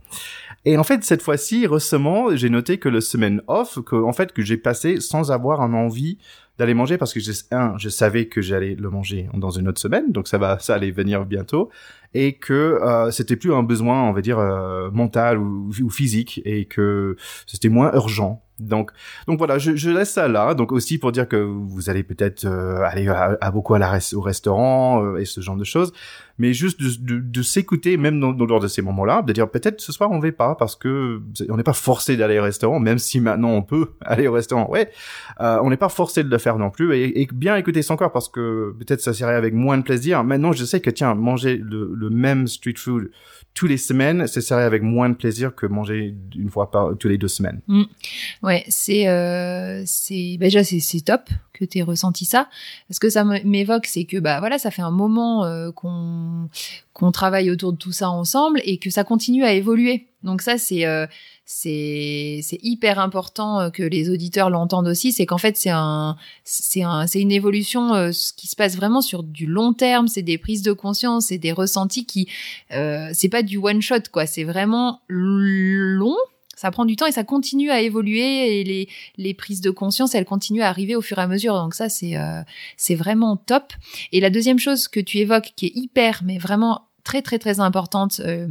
Et 0.65 0.77
en 0.77 0.85
fait, 0.85 1.05
cette 1.05 1.23
fois-ci, 1.23 1.67
récemment, 1.67 2.35
j'ai 2.35 2.51
noté 2.51 2.79
que 2.79 2.89
le 2.89 3.01
semaine 3.01 3.41
off, 3.47 3.79
que 3.85 3.97
en 3.97 4.13
fait 4.13 4.33
que 4.33 4.43
j'ai 4.43 4.57
passé 4.57 5.01
sans 5.01 5.31
avoir 5.31 5.61
un 5.61 5.75
envie 5.75 6.19
d'aller 6.59 6.75
manger 6.75 6.97
parce 6.97 7.13
que 7.13 7.21
un, 7.55 7.77
je 7.79 7.89
savais 7.89 8.27
que 8.27 8.41
j'allais 8.41 8.75
le 8.75 8.91
manger 8.91 9.29
dans 9.35 9.51
une 9.51 9.69
autre 9.69 9.81
semaine, 9.81 10.11
donc 10.13 10.27
ça 10.27 10.39
va, 10.39 10.59
ça 10.59 10.75
allait 10.75 10.91
venir 10.91 11.25
bientôt, 11.25 11.71
et 12.17 12.33
que 12.33 12.81
euh, 12.83 13.11
c'était 13.11 13.37
plus 13.37 13.53
un 13.53 13.63
besoin, 13.63 14.09
on 14.09 14.13
va 14.13 14.23
dire 14.23 14.39
euh, 14.39 14.91
mental 14.91 15.37
ou, 15.37 15.71
ou, 15.83 15.91
physique, 15.91 16.41
et 16.47 16.65
que 16.65 17.17
c'était 17.47 17.69
moins 17.69 17.93
urgent 17.93 18.43
Donc, 18.59 18.91
donc 19.27 19.39
voilà, 19.39 19.59
je, 19.59 19.77
je, 19.77 19.91
laisse 19.91 20.13
ça 20.13 20.29
là. 20.29 20.55
Donc 20.55 20.73
aussi 20.73 20.99
pour 20.99 21.13
dire 21.13 21.29
que 21.29 21.37
vous 21.37 21.91
allez 21.91 22.03
peut-être 22.03 22.47
euh, 22.47 22.83
aller 22.83 23.07
à, 23.09 23.51
beaucoup 23.51 23.75
à 23.75 23.79
la 23.79 23.99
au 24.15 24.21
restaurant 24.21 25.05
euh, 25.05 25.19
et 25.19 25.25
ce 25.25 25.41
genre 25.41 25.57
de 25.57 25.65
choses, 25.65 25.93
mais 26.39 26.53
juste 26.55 26.81
de, 26.81 27.15
de, 27.15 27.21
de 27.21 27.43
s'écouter 27.43 27.97
même 27.97 28.19
dans, 28.19 28.33
lors 28.33 28.61
de 28.61 28.69
ces 28.69 28.81
moments-là, 28.83 29.23
de 29.23 29.33
dire 29.33 29.51
peut-être 29.51 29.81
ce 29.81 29.93
soir 29.93 30.11
on 30.11 30.21
va 30.21 30.33
pas 30.33 30.55
parce 30.55 30.75
que 30.75 31.21
on 31.49 31.57
n'est 31.57 31.63
pas 31.63 31.73
forcé 31.75 32.17
d'aller 32.17 32.39
au 32.39 32.43
restaurant, 32.43 32.81
même 32.81 32.99
si 32.99 33.21
maintenant 33.21 33.51
on 33.51 33.63
peut 33.63 33.91
aller 34.01 34.27
au 34.27 34.33
restaurant. 34.33 34.71
Ouais, 34.71 34.91
euh, 35.41 35.59
on 35.63 35.69
n'est 35.69 35.77
pas 35.77 35.91
forcé 35.91 36.25
de 36.25 36.31
le 36.31 36.39
faire 36.39 36.59
non 36.59 36.71
plus 36.71 36.95
et, 36.95 37.23
et 37.23 37.29
bien 37.33 37.57
écouter 37.57 37.83
son 37.83 37.97
corps 37.97 38.13
parce 38.13 38.29
que 38.29 38.75
peut-être 38.79 39.01
ça 39.01 39.13
serait 39.13 39.35
avec 39.35 39.53
moins 39.53 39.77
de 39.77 39.83
plaisir. 39.83 40.25
Maintenant, 40.25 40.53
je 40.53 40.65
sais 40.65 40.81
que 40.81 40.91
tiens, 40.91 41.15
manger 41.15 41.57
le, 41.59 41.93
le 41.95 42.11
même 42.11 42.47
street 42.47 42.75
food 42.77 43.11
tous 43.57 43.67
les 43.67 43.79
semaines, 43.79 44.27
ce 44.27 44.43
serait 44.43 44.65
avec 44.65 44.83
moins 44.83 45.09
de 45.09 45.15
plaisir 45.15 45.55
que 45.55 45.65
manger 45.65 46.15
une 46.37 46.51
fois 46.51 46.71
par 46.71 46.97
tous 46.99 47.09
les 47.09 47.17
deux 47.17 47.27
semaines. 47.27 47.63
Mm. 47.67 47.85
Ouais, 48.43 48.65
c'est 48.69 49.09
euh, 49.09 49.83
c'est 49.87 50.37
bah, 50.39 50.47
déjà 50.47 50.63
c'est 50.63 50.79
c'est 50.79 51.01
top 51.01 51.23
que 51.57 51.65
tu 51.65 51.79
aies 51.79 51.83
ressenti 51.83 52.25
ça. 52.25 52.49
Ce 52.91 53.01
que 53.01 53.09
ça 53.09 53.25
m'évoque, 53.25 53.87
c'est 53.87 54.05
que 54.05 54.19
bah 54.19 54.41
voilà, 54.41 54.59
ça 54.59 54.71
fait 54.71 54.83
un 54.83 54.91
moment 54.91 55.45
euh, 55.45 55.71
qu'on 55.73 56.49
qu'on 56.93 57.13
travaille 57.13 57.51
autour 57.51 57.73
de 57.73 57.79
tout 57.79 57.93
ça 57.93 58.09
ensemble 58.09 58.61
et 58.65 58.79
que 58.79 58.91
ça 58.91 59.05
continue 59.05 59.45
à 59.45 59.53
évoluer. 59.53 60.09
Donc 60.23 60.43
ça 60.43 60.59
c'est 60.59 60.87
euh, 60.87 61.07
c'est 61.47 62.59
hyper 62.63 62.99
important 62.99 63.61
euh, 63.61 63.71
que 63.71 63.85
les 63.85 64.11
auditeurs 64.11 64.51
l'entendent 64.51 64.89
aussi, 64.89 65.13
c'est 65.13 65.27
qu'en 65.27 65.39
fait 65.39 65.57
c'est 65.57 65.71
un 65.71 66.17
c'est 66.43 66.83
un 66.83 67.07
c'est 67.07 67.21
une 67.21 67.31
évolution 67.31 67.95
euh, 67.95 68.11
ce 68.11 68.33
qui 68.33 68.49
se 68.49 68.57
passe 68.57 68.77
vraiment 68.77 69.01
sur 69.01 69.23
du 69.23 69.47
long 69.47 69.73
terme, 69.73 70.09
c'est 70.09 70.23
des 70.23 70.39
prises 70.39 70.63
de 70.63 70.73
conscience, 70.73 71.27
c'est 71.27 71.39
des 71.39 71.53
ressentis 71.53 72.05
qui 72.05 72.29
euh, 72.73 73.11
c'est 73.13 73.29
pas 73.29 73.43
du 73.43 73.59
one 73.59 73.81
shot 73.81 74.09
quoi, 74.13 74.27
c'est 74.27 74.45
vraiment 74.45 75.01
long. 75.09 76.17
Ça 76.57 76.71
prend 76.71 76.87
du 76.87 76.97
temps 76.97 77.07
et 77.07 77.13
ça 77.13 77.23
continue 77.23 77.71
à 77.71 77.83
évoluer 77.83 78.61
et 78.61 78.65
les, 78.65 78.89
les 79.19 79.35
prises 79.35 79.61
de 79.61 79.71
conscience, 79.71 80.15
elles 80.15 80.25
continuent 80.25 80.63
à 80.63 80.69
arriver 80.69 80.97
au 80.97 81.03
fur 81.03 81.19
et 81.19 81.23
à 81.23 81.27
mesure. 81.27 81.55
Donc 81.55 81.75
ça, 81.75 81.91
c'est 81.91 82.17
euh, 82.17 82.43
c'est 82.79 82.95
vraiment 82.95 83.37
top. 83.37 83.75
Et 84.11 84.21
la 84.21 84.31
deuxième 84.31 84.59
chose 84.59 84.89
que 84.89 84.99
tu 84.99 85.19
évoques, 85.19 85.53
qui 85.55 85.67
est 85.67 85.77
hyper, 85.77 86.23
mais 86.25 86.39
vraiment 86.39 86.89
très 87.05 87.21
très 87.21 87.39
très 87.39 87.61
importante, 87.61 88.21
euh, 88.25 88.49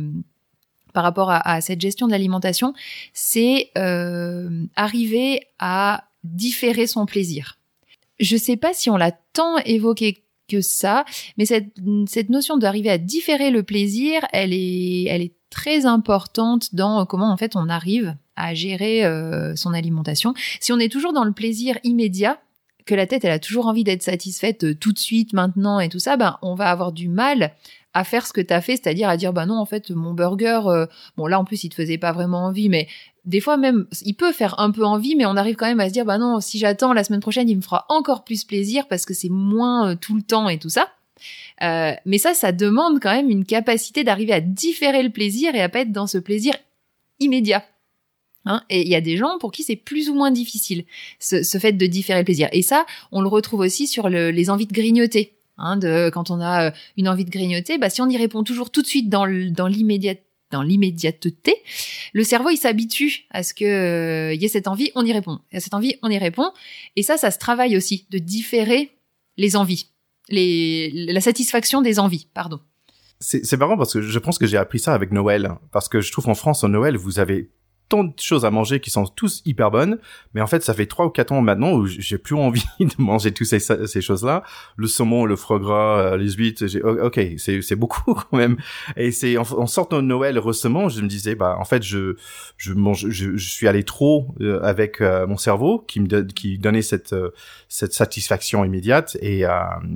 par 0.93 1.03
rapport 1.03 1.29
à, 1.29 1.59
cette 1.59 1.81
gestion 1.81 2.07
de 2.07 2.13
l'alimentation, 2.13 2.74
c'est 3.13 3.69
euh, 3.77 4.65
arriver 4.77 5.41
à 5.59 6.05
différer 6.24 6.88
son 6.88 7.05
plaisir. 7.05 7.59
Je 8.19 8.38
sais 8.38 8.55
pas 8.55 8.74
si 8.74 8.89
on 8.89 8.95
l'a 8.95 9.12
tant 9.12 9.57
évoqué 9.65 10.24
que 10.47 10.62
ça, 10.62 11.03
mais 11.38 11.45
cette, 11.45 11.74
cette 12.07 12.29
notion 12.29 12.55
d'arriver 12.57 12.89
à 12.89 12.97
différer 12.97 13.51
le 13.51 13.63
plaisir, 13.63 14.21
elle 14.31 14.53
est, 14.53 15.03
elle 15.09 15.21
est 15.21 15.33
très 15.55 15.85
importante 15.85 16.75
dans 16.75 17.05
comment 17.05 17.31
en 17.31 17.38
fait 17.38 17.55
on 17.55 17.69
arrive 17.69 18.15
à 18.35 18.53
gérer 18.53 19.05
euh, 19.05 19.55
son 19.55 19.74
alimentation. 19.74 20.33
Si 20.59 20.74
on 20.74 20.79
est 20.79 20.91
toujours 20.91 21.13
dans 21.13 21.24
le 21.24 21.31
plaisir 21.31 21.79
immédiat, 21.83 22.39
que 22.85 22.93
la 22.93 23.07
tête 23.07 23.24
elle 23.24 23.31
a 23.31 23.39
toujours 23.39 23.67
envie 23.67 23.85
d'être 23.85 24.03
satisfaite 24.03 24.65
euh, 24.65 24.75
tout 24.75 24.91
de 24.91 25.00
suite, 25.00 25.31
maintenant 25.31 25.79
et 25.79 25.88
tout 25.88 25.97
ça, 25.97 26.17
ben 26.17 26.38
on 26.41 26.55
va 26.55 26.69
avoir 26.69 26.91
du 26.91 27.07
mal 27.07 27.53
à 27.93 28.03
faire 28.03 28.27
ce 28.27 28.33
que 28.33 28.41
tu 28.41 28.53
as 28.53 28.59
fait, 28.59 28.74
c'est-à-dire 28.75 29.07
à 29.07 29.15
dire 29.15 29.31
bah 29.31 29.45
non 29.45 29.57
en 29.57 29.65
fait 29.65 29.91
mon 29.91 30.13
burger 30.13 30.59
euh, 30.65 30.85
bon 31.15 31.25
là 31.25 31.39
en 31.39 31.45
plus 31.45 31.63
il 31.63 31.69
te 31.69 31.75
faisait 31.75 31.97
pas 31.97 32.12
vraiment 32.12 32.43
envie 32.47 32.67
mais 32.67 32.89
des 33.24 33.39
fois 33.39 33.55
même 33.55 33.88
il 34.01 34.13
peut 34.13 34.33
faire 34.33 34.59
un 34.59 34.71
peu 34.71 34.83
envie 34.83 35.15
mais 35.15 35.25
on 35.25 35.38
arrive 35.38 35.55
quand 35.55 35.67
même 35.67 35.79
à 35.79 35.88
se 35.88 35.93
dire 35.93 36.03
bah 36.03 36.17
non 36.17 36.41
si 36.41 36.59
j'attends 36.59 36.91
la 36.91 37.05
semaine 37.05 37.21
prochaine 37.21 37.47
il 37.47 37.55
me 37.55 37.62
fera 37.62 37.85
encore 37.88 38.25
plus 38.25 38.43
plaisir 38.43 38.89
parce 38.89 39.05
que 39.05 39.13
c'est 39.13 39.29
moins 39.29 39.91
euh, 39.91 39.95
tout 39.95 40.17
le 40.17 40.21
temps 40.21 40.50
et 40.50 40.59
tout 40.59 40.69
ça. 40.69 40.89
Euh, 41.62 41.93
mais 42.05 42.17
ça 42.17 42.34
ça 42.34 42.51
demande 42.51 43.00
quand 43.01 43.13
même 43.13 43.29
une 43.29 43.45
capacité 43.45 44.03
d'arriver 44.03 44.34
à 44.34 44.41
différer 44.41 45.03
le 45.03 45.10
plaisir 45.10 45.55
et 45.55 45.62
à 45.62 45.69
pas 45.69 45.79
être 45.81 45.91
dans 45.91 46.07
ce 46.07 46.17
plaisir 46.17 46.55
immédiat. 47.19 47.65
Hein 48.45 48.62
et 48.69 48.81
il 48.81 48.88
y 48.88 48.95
a 48.95 49.01
des 49.01 49.17
gens 49.17 49.38
pour 49.39 49.51
qui 49.51 49.63
c'est 49.63 49.75
plus 49.75 50.10
ou 50.10 50.13
moins 50.13 50.31
difficile, 50.31 50.86
ce, 51.19 51.41
ce, 51.41 51.57
fait 51.57 51.74
de 51.74 51.86
différer 51.88 52.19
le 52.19 52.25
plaisir. 52.25 52.48
Et 52.51 52.62
ça, 52.62 52.86
on 53.12 53.22
le 53.22 53.27
retrouve 53.27 53.62
aussi 53.62 53.88
sur 53.88 54.07
le, 54.10 54.29
les 54.29 54.50
envies 54.50 54.67
de 54.67 54.74
grignoter. 54.74 55.34
Hein, 55.57 55.77
de 55.77 56.12
quand 56.13 56.31
on 56.31 56.41
a 56.41 56.67
euh, 56.67 56.72
une 56.98 57.07
envie 57.07 57.24
de 57.24 57.29
grignoter, 57.29 57.77
bah 57.77 57.89
si 57.89 58.01
on 58.01 58.10
y 58.10 58.17
répond 58.17 58.43
toujours 58.43 58.72
tout 58.72 58.81
de 58.81 58.88
suite 58.88 59.10
dans 59.10 59.25
l'immédiat 59.25 60.15
dans 60.51 60.62
l'immédiateté, 60.62 61.55
le 62.13 62.24
cerveau 62.24 62.50
il 62.50 62.57
s'habitue 62.57 63.25
à 63.31 63.43
ce 63.43 63.53
que 63.53 63.65
euh, 63.65 64.34
y 64.34 64.45
ait 64.45 64.50
cette 64.50 64.67
envie, 64.67 64.91
on 64.95 65.05
y 65.05 65.12
répond. 65.12 65.39
À 65.51 65.60
cette 65.60 65.74
envie, 65.74 65.95
on 66.01 66.10
y 66.10 66.17
répond. 66.17 66.51
Et 66.95 67.03
ça, 67.03 67.17
ça 67.17 67.31
se 67.31 67.39
travaille 67.39 67.75
aussi 67.75 68.05
de 68.10 68.19
différer 68.19 68.91
les 69.38 69.55
envies, 69.55 69.88
les 70.29 70.91
la 70.91 71.22
satisfaction 71.22 71.82
des 71.82 72.00
envies, 72.00 72.27
pardon. 72.34 72.60
C'est 73.20 73.58
marrant 73.58 73.77
parce 73.77 73.94
que 73.94 74.01
je 74.01 74.20
pense 74.20 74.38
que 74.38 74.46
j'ai 74.46 74.58
appris 74.58 74.79
ça 74.79 74.94
avec 74.94 75.12
Noël, 75.12 75.51
parce 75.72 75.88
que 75.88 76.01
je 76.01 76.12
trouve 76.12 76.27
en 76.29 76.36
France, 76.36 76.63
en 76.63 76.70
Noël, 76.70 76.98
vous 76.98 77.20
avez 77.20 77.50
tant 77.88 78.04
de 78.04 78.13
choses 78.20 78.46
à 78.46 78.51
manger 78.51 78.80
qui 78.80 78.89
sont 78.89 79.06
tous 79.06 79.42
hyper 79.46 79.70
bonnes, 79.70 80.00
mais 80.34 80.42
en 80.42 80.48
fait, 80.48 80.63
ça 80.63 80.74
fait 80.74 80.88
trois 80.88 81.06
ou 81.06 81.10
quatre 81.10 81.32
ans 81.32 81.42
maintenant 81.42 81.74
où 81.74 81.86
j'ai 81.86 82.18
plus 82.18 82.36
envie 82.36 82.65
de 82.80 82.94
manger 82.98 83.32
toutes 83.32 83.48
ces, 83.48 83.60
ces 83.60 84.01
choses-là. 84.01 84.44
Le 84.75 84.88
saumon, 84.88 85.25
le 85.25 85.36
foie 85.36 85.60
gras, 85.60 86.00
euh, 86.00 86.18
les 86.18 86.32
huîtres, 86.32 86.65
j'ai, 86.68 86.82
ok, 86.82 87.20
c'est, 87.38 87.62
c'est 87.62 87.75
beaucoup 87.75 88.13
quand 88.13 88.38
même. 88.38 88.58
Et 88.96 89.12
c'est 89.12 89.38
en, 89.38 89.44
en, 89.44 89.68
sortant 89.68 89.98
de 89.98 90.08
Noël 90.08 90.39
récemment, 90.39 90.89
je 90.89 91.01
me 91.01 91.08
disais, 91.08 91.36
bah, 91.36 91.58
en 91.60 91.65
fait, 91.65 91.84
je, 91.84 92.15
je 92.58 92.74
mange, 92.74 93.08
je, 93.10 93.36
je 93.36 93.50
suis 93.50 93.68
allé 93.68 93.84
trop 93.84 94.27
euh, 94.42 94.60
avec 94.63 95.01
euh, 95.01 95.27
mon 95.27 95.38
cerveau 95.38 95.80
qui 95.80 96.00
me, 96.00 96.24
qui 96.24 96.58
donnait 96.58 96.82
cette, 96.82 97.15
cette 97.70 97.94
satisfaction 97.94 98.66
immédiate 98.66 99.18
et, 99.22 99.44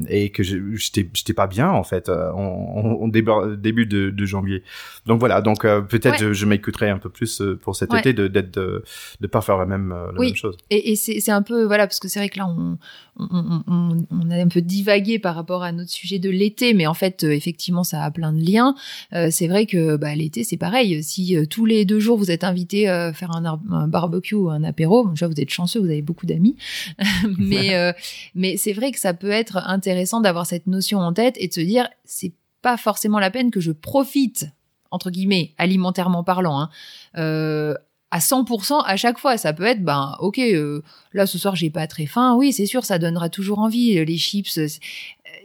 et 0.07 0.31
que 0.31 0.43
j'étais, 0.43 1.09
j'étais 1.13 1.33
pas 1.33 1.47
bien 1.47 1.69
en 1.69 1.83
fait, 1.83 2.09
en, 2.09 3.07
début 3.07 3.85
de, 3.85 4.09
de, 4.09 4.25
janvier. 4.25 4.63
Donc 5.05 5.19
voilà, 5.19 5.41
donc 5.41 5.61
peut-être 5.61 6.19
je, 6.19 6.33
je 6.33 6.45
m'écouterai 6.45 6.89
un 6.89 6.97
peu 6.97 7.09
plus 7.09 7.41
pour 7.61 7.75
cet 7.79 7.93
été 7.93 8.13
de 8.13 8.27
d'être 8.27 8.51
de, 8.51 8.83
de 9.19 9.27
pas 9.27 9.41
faire 9.41 9.57
la 9.57 9.65
même 9.65 9.91
euh, 9.91 10.11
même 10.11 10.35
chose. 10.35 10.57
Et, 10.69 10.91
et 10.91 10.95
c'est 10.95 11.31
un 11.31 11.41
peu 11.41 11.63
voilà 11.63 11.87
parce 11.87 11.99
que 11.99 12.07
c'est 12.07 12.19
vrai 12.19 12.29
que 12.29 12.37
là 12.37 12.47
on 12.47 12.77
on, 13.17 13.61
on 13.67 13.97
on, 14.11 14.31
a 14.31 14.35
un 14.35 14.47
peu 14.47 14.61
divagué 14.61 15.19
par 15.19 15.35
rapport 15.35 15.63
à 15.63 15.71
notre 15.71 15.89
sujet 15.89 16.19
de 16.19 16.29
l'été, 16.29 16.73
mais 16.73 16.87
en 16.87 16.93
fait 16.93 17.23
euh, 17.23 17.31
effectivement 17.31 17.83
ça 17.83 18.03
a 18.03 18.11
plein 18.11 18.33
de 18.33 18.41
liens. 18.41 18.75
Euh, 19.13 19.29
c'est 19.31 19.47
vrai 19.47 19.65
que 19.65 19.95
bah, 19.97 20.15
l'été 20.15 20.43
c'est 20.43 20.57
pareil. 20.57 21.03
Si 21.03 21.35
tous 21.49 21.65
les 21.65 21.85
deux 21.85 21.99
jours 21.99 22.17
vous 22.17 22.31
êtes 22.31 22.43
invité 22.43 22.87
à 22.87 23.13
faire 23.13 23.31
un, 23.35 23.59
un 23.71 23.87
barbecue 23.87 24.35
ou 24.35 24.49
un 24.49 24.63
apéro, 24.63 25.09
déjà 25.09 25.27
vous 25.27 25.39
êtes 25.39 25.49
chanceux, 25.49 25.79
vous 25.79 25.85
avez 25.85 26.01
beaucoup 26.01 26.25
d'amis. 26.25 26.55
mais 27.37 27.93
mais 28.35 28.57
c'est 28.57 28.73
vrai 28.73 28.91
que 28.91 28.99
ça 28.99 29.13
peut 29.13 29.31
être 29.31 29.57
intéressant 29.57 30.21
d'avoir 30.21 30.45
cette 30.45 30.67
notion 30.67 30.99
en 30.99 31.13
tête 31.13 31.35
et 31.39 31.47
de 31.47 31.53
se 31.53 31.61
dire 31.61 31.89
c'est 32.05 32.33
pas 32.61 32.77
forcément 32.77 33.19
la 33.19 33.31
peine 33.31 33.51
que 33.51 33.59
je 33.59 33.71
profite 33.71 34.47
entre 34.91 35.09
guillemets, 35.09 35.53
alimentairement 35.57 36.23
parlant, 36.23 36.59
hein, 36.59 36.69
euh, 37.17 37.73
à 38.11 38.19
100% 38.19 38.83
à 38.85 38.97
chaque 38.97 39.19
fois. 39.19 39.37
Ça 39.37 39.53
peut 39.53 39.65
être, 39.65 39.83
ben, 39.83 40.15
ok, 40.19 40.39
euh, 40.39 40.81
là 41.13 41.27
ce 41.27 41.37
soir 41.37 41.55
j'ai 41.55 41.69
pas 41.69 41.87
très 41.87 42.05
faim. 42.05 42.35
Oui, 42.35 42.53
c'est 42.53 42.65
sûr, 42.65 42.85
ça 42.85 42.97
donnera 42.99 43.29
toujours 43.29 43.59
envie. 43.59 44.03
Les 44.03 44.17
chips, 44.17 44.57
euh, 44.57 44.67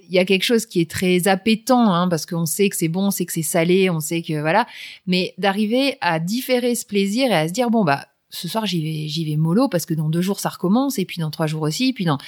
il 0.09 0.15
y 0.15 0.19
a 0.19 0.25
quelque 0.25 0.45
chose 0.45 0.67
qui 0.67 0.81
est 0.81 0.91
très 0.91 1.29
appétant, 1.29 1.93
hein, 1.93 2.09
parce 2.09 2.27
qu'on 2.27 2.47
sait 2.47 2.69
que 2.69 2.77
c'est 2.77 2.89
bon, 2.89 3.07
on 3.07 3.11
sait 3.11 3.27
que 3.27 3.33
c'est 3.33 3.43
salé, 3.43 3.91
on 3.91 4.01
sait 4.01 4.23
que 4.23 4.41
voilà. 4.41 4.67
Mais 5.07 5.35
d'arriver 5.39 5.97
à 6.01 6.19
différer 6.19 6.75
ce 6.75 6.87
plaisir 6.87 7.31
et 7.31 7.35
à 7.35 7.49
se 7.49 7.53
dire, 7.53 7.71
bon 7.71 7.85
bah, 7.85 8.07
ce 8.31 8.49
soir 8.49 8.67
j'y 8.67 8.83
vais, 8.83 9.09
j'y 9.09 9.25
vais 9.25 9.37
mollo 9.37 9.69
parce 9.69 9.87
que 9.87 9.95
dans 9.95 10.09
deux 10.09 10.23
jours 10.23 10.41
ça 10.41 10.49
recommence 10.49 10.99
et 10.99 11.05
puis 11.05 11.21
dans 11.21 11.31
trois 11.31 11.47
jours 11.47 11.63
aussi, 11.63 11.93
puis 11.93 12.05
dans 12.05 12.19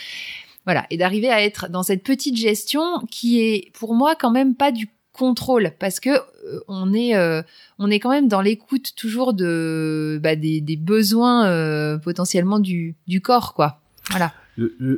voilà, 0.64 0.85
et 0.90 0.96
d'arriver 0.96 1.31
à 1.31 1.42
être 1.42 1.70
dans 1.70 1.85
cette 1.85 2.02
petite 2.02 2.37
gestion 2.37 3.00
qui 3.09 3.40
est 3.40 3.70
pour 3.72 3.94
moi 3.94 4.16
quand 4.16 4.33
même 4.33 4.57
pas 4.57 4.72
du 4.72 4.88
contrôle 5.16 5.72
parce 5.79 5.98
que 6.00 6.11
euh, 6.11 6.61
on 6.68 6.92
est 6.92 7.16
euh, 7.16 7.42
on 7.79 7.90
est 7.90 7.98
quand 7.98 8.11
même 8.11 8.29
dans 8.29 8.40
l'écoute 8.40 8.94
toujours 8.94 9.33
de 9.33 10.20
bah, 10.22 10.37
des, 10.37 10.61
des, 10.61 10.76
besoins 10.76 11.46
euh, 11.46 11.98
potentiellement 11.98 12.59
du 12.59 12.94
du 13.07 13.20
corps 13.20 13.55
quoi. 13.55 13.81
Voilà. 14.11 14.33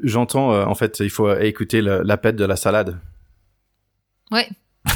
J'entends 0.02 0.52
en 0.68 0.74
fait 0.74 1.00
il 1.00 1.10
faut 1.10 1.32
écouter 1.34 1.80
l'appel 1.80 2.36
de 2.36 2.44
la 2.44 2.56
salade. 2.56 2.98
Ouais. 4.30 4.48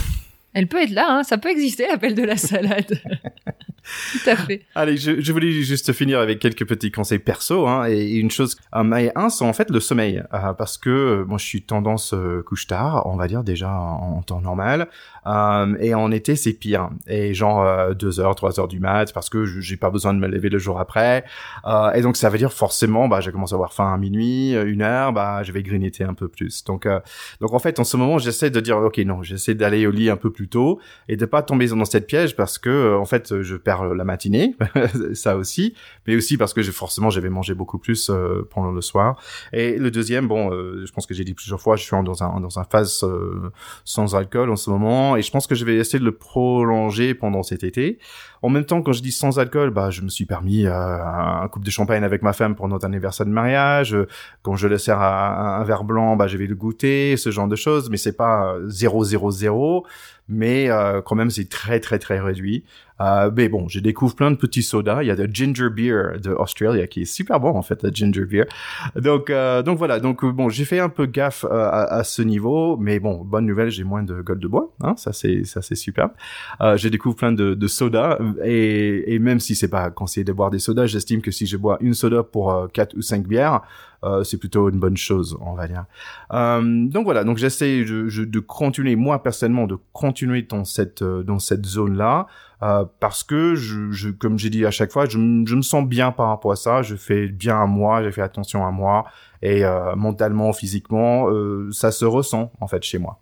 Elle 0.55 0.67
peut 0.67 0.83
être 0.83 0.91
là 0.91 1.07
hein, 1.09 1.23
ça 1.23 1.39
peut 1.39 1.51
exister 1.51 1.87
l'appel 1.87 2.15
de 2.15 2.23
la 2.23 2.37
salade 2.37 3.01
Tout 4.13 4.31
à 4.31 4.37
fait. 4.37 4.63
Allez, 4.75 4.97
je, 4.97 5.21
je, 5.21 5.33
voulais 5.33 5.51
juste 5.51 5.93
finir 5.93 6.21
avec 6.21 6.39
quelques 6.39 6.67
petits 6.67 6.91
conseils 6.91 7.19
perso, 7.19 7.67
hein, 7.67 7.87
et 7.89 8.13
une 8.13 8.31
chose, 8.31 8.57
un, 8.73 8.93
et 8.93 9.11
un, 9.15 9.29
c'est 9.29 9.45
en 9.45 9.53
fait 9.53 9.71
le 9.71 9.81
sommeil, 9.81 10.23
euh, 10.33 10.53
parce 10.53 10.79
que 10.79 10.91
euh, 10.91 11.25
moi 11.25 11.39
je 11.39 11.45
suis 11.45 11.63
tendance 11.63 12.15
euh, 12.15 12.43
couche 12.43 12.67
tard, 12.67 13.07
on 13.07 13.17
va 13.17 13.27
dire 13.27 13.43
déjà 13.43 13.71
en, 13.73 14.23
temps 14.23 14.41
normal, 14.41 14.89
euh, 15.27 15.77
et 15.81 15.95
en 15.95 16.11
été 16.13 16.37
c'est 16.37 16.53
pire, 16.53 16.91
et 17.07 17.35
genre 17.35 17.95
2 17.95 18.21
heures, 18.21 18.35
3 18.35 18.61
heures 18.61 18.69
du 18.69 18.79
mat, 18.79 19.13
parce 19.13 19.29
que 19.29 19.45
j'ai 19.45 19.77
pas 19.77 19.91
besoin 19.91 20.15
de 20.15 20.19
me 20.19 20.29
lever 20.29 20.49
le 20.49 20.59
jour 20.59 20.79
après, 20.79 21.25
et 21.95 22.03
donc 22.03 22.17
ça 22.17 22.31
veut 22.31 22.39
dire 22.39 22.53
forcément, 22.53 23.09
bah, 23.09 23.21
je 23.21 23.31
commence 23.31 23.53
à 23.53 23.57
avoir 23.57 23.73
faim 23.73 23.93
à 23.93 23.97
minuit, 23.97 24.53
une 24.53 24.83
heure, 24.83 25.13
bah, 25.13 25.43
je 25.43 25.53
vais 25.53 25.63
grignoter 25.63 26.05
un 26.05 26.15
peu 26.15 26.29
plus. 26.29 26.65
Donc, 26.65 26.87
donc 27.41 27.53
en 27.53 27.59
fait, 27.59 27.81
en 27.81 27.85
ce 27.85 27.97
moment, 27.97 28.19
j'essaie 28.19 28.51
de 28.51 28.61
dire, 28.61 28.79
ok, 28.79 28.99
non, 28.99 29.23
j'essaie 29.23 29.55
d'aller 29.55 29.87
au 29.87 29.91
lit 29.91 30.11
un 30.11 30.17
peu 30.17 30.31
plus 30.31 30.49
tôt 30.49 30.81
et 31.09 31.17
de 31.17 31.27
pas 31.27 31.43
tomber 31.43 31.67
dans 31.69 31.85
cette 31.85 32.07
piège 32.07 32.37
parce 32.37 32.59
que 32.59 32.71
euh, 32.71 32.99
en 32.99 33.05
fait 33.05 33.43
je 33.43 33.57
perds 33.57 33.72
la 33.81 34.05
matinée, 34.05 34.57
ça 35.15 35.37
aussi, 35.37 35.75
mais 36.07 36.17
aussi 36.17 36.37
parce 36.37 36.55
que 36.55 36.63
forcément 36.63 37.11
j'avais 37.11 37.31
mangé 37.31 37.55
beaucoup 37.55 37.79
plus 37.79 38.11
euh, 38.11 38.47
pendant 38.51 38.71
le 38.71 38.81
soir. 38.81 39.21
Et 39.53 39.79
le 39.79 39.91
deuxième, 39.91 40.29
bon, 40.29 40.51
je 40.51 40.91
pense 40.93 41.07
que 41.07 41.15
j'ai 41.15 41.25
dit 41.25 41.35
plusieurs 41.35 41.61
fois, 41.61 41.77
je 41.77 41.83
suis 41.83 41.97
dans 42.05 42.23
un 42.23 42.41
dans 42.41 42.59
un 42.59 42.65
phase 42.65 43.05
sans 43.85 44.15
alcool 44.15 44.51
en 44.51 44.57
ce 44.57 44.71
moment 44.71 45.17
et 45.17 45.23
je 45.23 45.31
pense 45.31 45.47
que 45.47 45.55
je 45.55 45.65
vais 45.65 45.77
essayer 45.77 45.99
de 45.99 46.05
le 46.05 46.13
prolonger 46.13 47.15
pendant 47.15 47.43
cet 47.43 47.65
été. 47.65 47.99
En 48.43 48.49
même 48.49 48.65
temps, 48.65 48.83
quand 48.83 48.93
je 48.93 49.03
dis 49.03 49.13
sans 49.13 49.39
alcool, 49.39 49.71
bah 49.71 49.91
je 49.91 50.03
me 50.03 50.09
suis 50.09 50.27
permis 50.27 50.67
un 50.67 51.47
coupe 51.49 51.65
de 51.65 51.71
champagne 51.71 52.03
avec 52.03 52.23
ma 52.23 52.33
femme 52.33 52.57
pour 52.57 52.69
notre 52.69 52.85
anniversaire 52.85 53.27
de 53.27 53.31
mariage. 53.31 53.97
Quand 54.43 54.57
je 54.57 54.67
le 54.67 54.79
sers 54.79 54.99
à, 54.99 55.61
un 55.61 55.65
verre 55.65 55.85
blanc, 55.85 56.17
bah 56.17 56.27
je 56.27 56.37
vais 56.37 56.47
le 56.47 56.57
goûter, 56.57 57.17
ce 57.17 57.31
genre 57.31 57.47
de 57.47 57.57
choses. 57.57 57.89
Mais 57.89 57.97
c'est 57.97 58.17
pas 58.17 58.57
0 58.67 59.05
0 59.05 59.31
0 59.31 59.87
mais 60.33 60.71
euh, 60.71 61.01
quand 61.03 61.15
même 61.15 61.31
c'est 61.31 61.49
très 61.49 61.81
très 61.81 61.99
très 61.99 62.21
réduit. 62.21 62.65
Euh, 63.01 63.31
mais 63.35 63.49
bon, 63.49 63.69
je 63.69 63.81
découvre 63.81 64.15
plein 64.15 64.31
de 64.31 64.37
petits 64.37 64.63
sodas. 64.63 65.03
Il 65.03 65.09
y 65.09 65.11
a 65.11 65.15
le 65.15 65.27
ginger 65.27 65.71
beer 65.71 66.21
de 66.23 66.31
Australia 66.31 66.87
qui 66.87 67.03
est 67.03 67.05
super 67.05 67.41
bon 67.41 67.57
en 67.57 67.63
fait, 67.63 67.83
le 67.83 67.91
ginger 67.91 68.25
beer. 68.25 68.45
Donc 68.97 69.31
euh, 69.31 69.63
donc 69.63 69.79
voilà, 69.79 69.99
donc 69.99 70.25
bon, 70.25 70.49
j'ai 70.49 70.65
fait 70.65 70.79
un 70.79 70.89
peu 70.89 71.07
gaffe 71.07 71.45
euh, 71.45 71.49
à, 71.49 71.85
à, 71.85 72.05
ce 72.05 72.23
niveau, 72.23 72.77
mais 72.77 73.01
bon, 73.01 73.25
bonne 73.25 73.47
nouvelle, 73.47 73.71
j'ai 73.71 73.85
moins 73.85 74.03
de 74.03 74.23
gueule 74.23 74.39
de 74.39 74.49
bois, 74.49 74.73
hein, 74.83 74.95
ça 74.97 75.13
c'est 75.13 75.45
ça 75.45 75.63
c'est 75.63 75.75
super. 75.75 76.11
Euh, 76.61 76.77
je 76.77 76.89
découvre 76.89 77.17
plein 77.17 77.33
de, 77.33 77.55
de 77.55 77.67
sodas 77.67 78.19
et, 78.45 79.15
et 79.15 79.19
même 79.19 79.41
si 79.41 79.57
c'est 79.57 79.69
pas 79.69 79.91
conseillé 79.91 80.25
de 80.25 80.33
boire 80.33 80.51
des 80.51 80.61
sodas, 80.61 80.87
j'estime 80.87 81.23
que 81.23 81.31
si 81.31 81.47
je 81.47 81.57
bois 81.57 81.79
une 81.81 81.95
soda 81.95 82.23
pour 82.23 82.69
quatre 82.73 82.97
ou 82.97 83.03
cinq 83.03 83.27
bières, 83.27 83.63
euh, 84.05 84.25
c'est 84.25 84.39
plutôt 84.39 84.69
une 84.69 84.79
bonne 84.79 84.97
chose, 84.97 85.37
on 85.41 85.55
va 85.55 85.69
dire. 85.69 85.85
Euh, 86.33 86.87
donc 86.89 87.05
voilà, 87.05 87.25
donc 87.25 87.39
j'essaie 87.39 87.85
de, 87.85 88.25
de, 88.25 88.41
continuer 88.41 88.97
moi 88.97 89.23
personnellement 89.23 89.67
de 89.67 89.79
continuer 89.93 90.43
dans 90.43 90.65
cette 90.65 91.03
euh, 91.03 91.23
dans 91.23 91.39
cette 91.39 91.67
zone 91.67 91.97
là. 91.97 92.27
Euh, 92.63 92.85
parce 93.01 93.25
que 93.25 93.57
je, 93.57 93.91
je 93.91 94.11
comme 94.11 94.39
j'ai 94.39 94.51
dit 94.51 94.65
à 94.65 94.71
chaque 94.71 94.93
fois, 94.93 95.07
je, 95.07 95.19
je, 95.19 95.57
me 95.57 95.63
sens 95.63 95.85
bien 95.85 96.13
par 96.13 96.29
rapport 96.29 96.53
à 96.53 96.57
ça. 96.57 96.83
Je 96.83 96.95
fais 96.95 97.27
bien 97.27 97.61
à 97.61 97.67
moi, 97.67 98.03
j'ai 98.05 98.13
fait 98.13 98.23
attention 98.23 98.65
à 98.67 98.71
moi 98.71 99.05
et 99.43 99.65
euh, 99.65 99.97
mentalement, 99.97 100.53
physiquement, 100.53 101.29
euh, 101.29 101.71
ça 101.73 101.91
se 101.91 102.05
ressent 102.05 102.53
en 102.61 102.69
fait 102.69 102.83
chez 102.85 102.99
moi. 102.99 103.19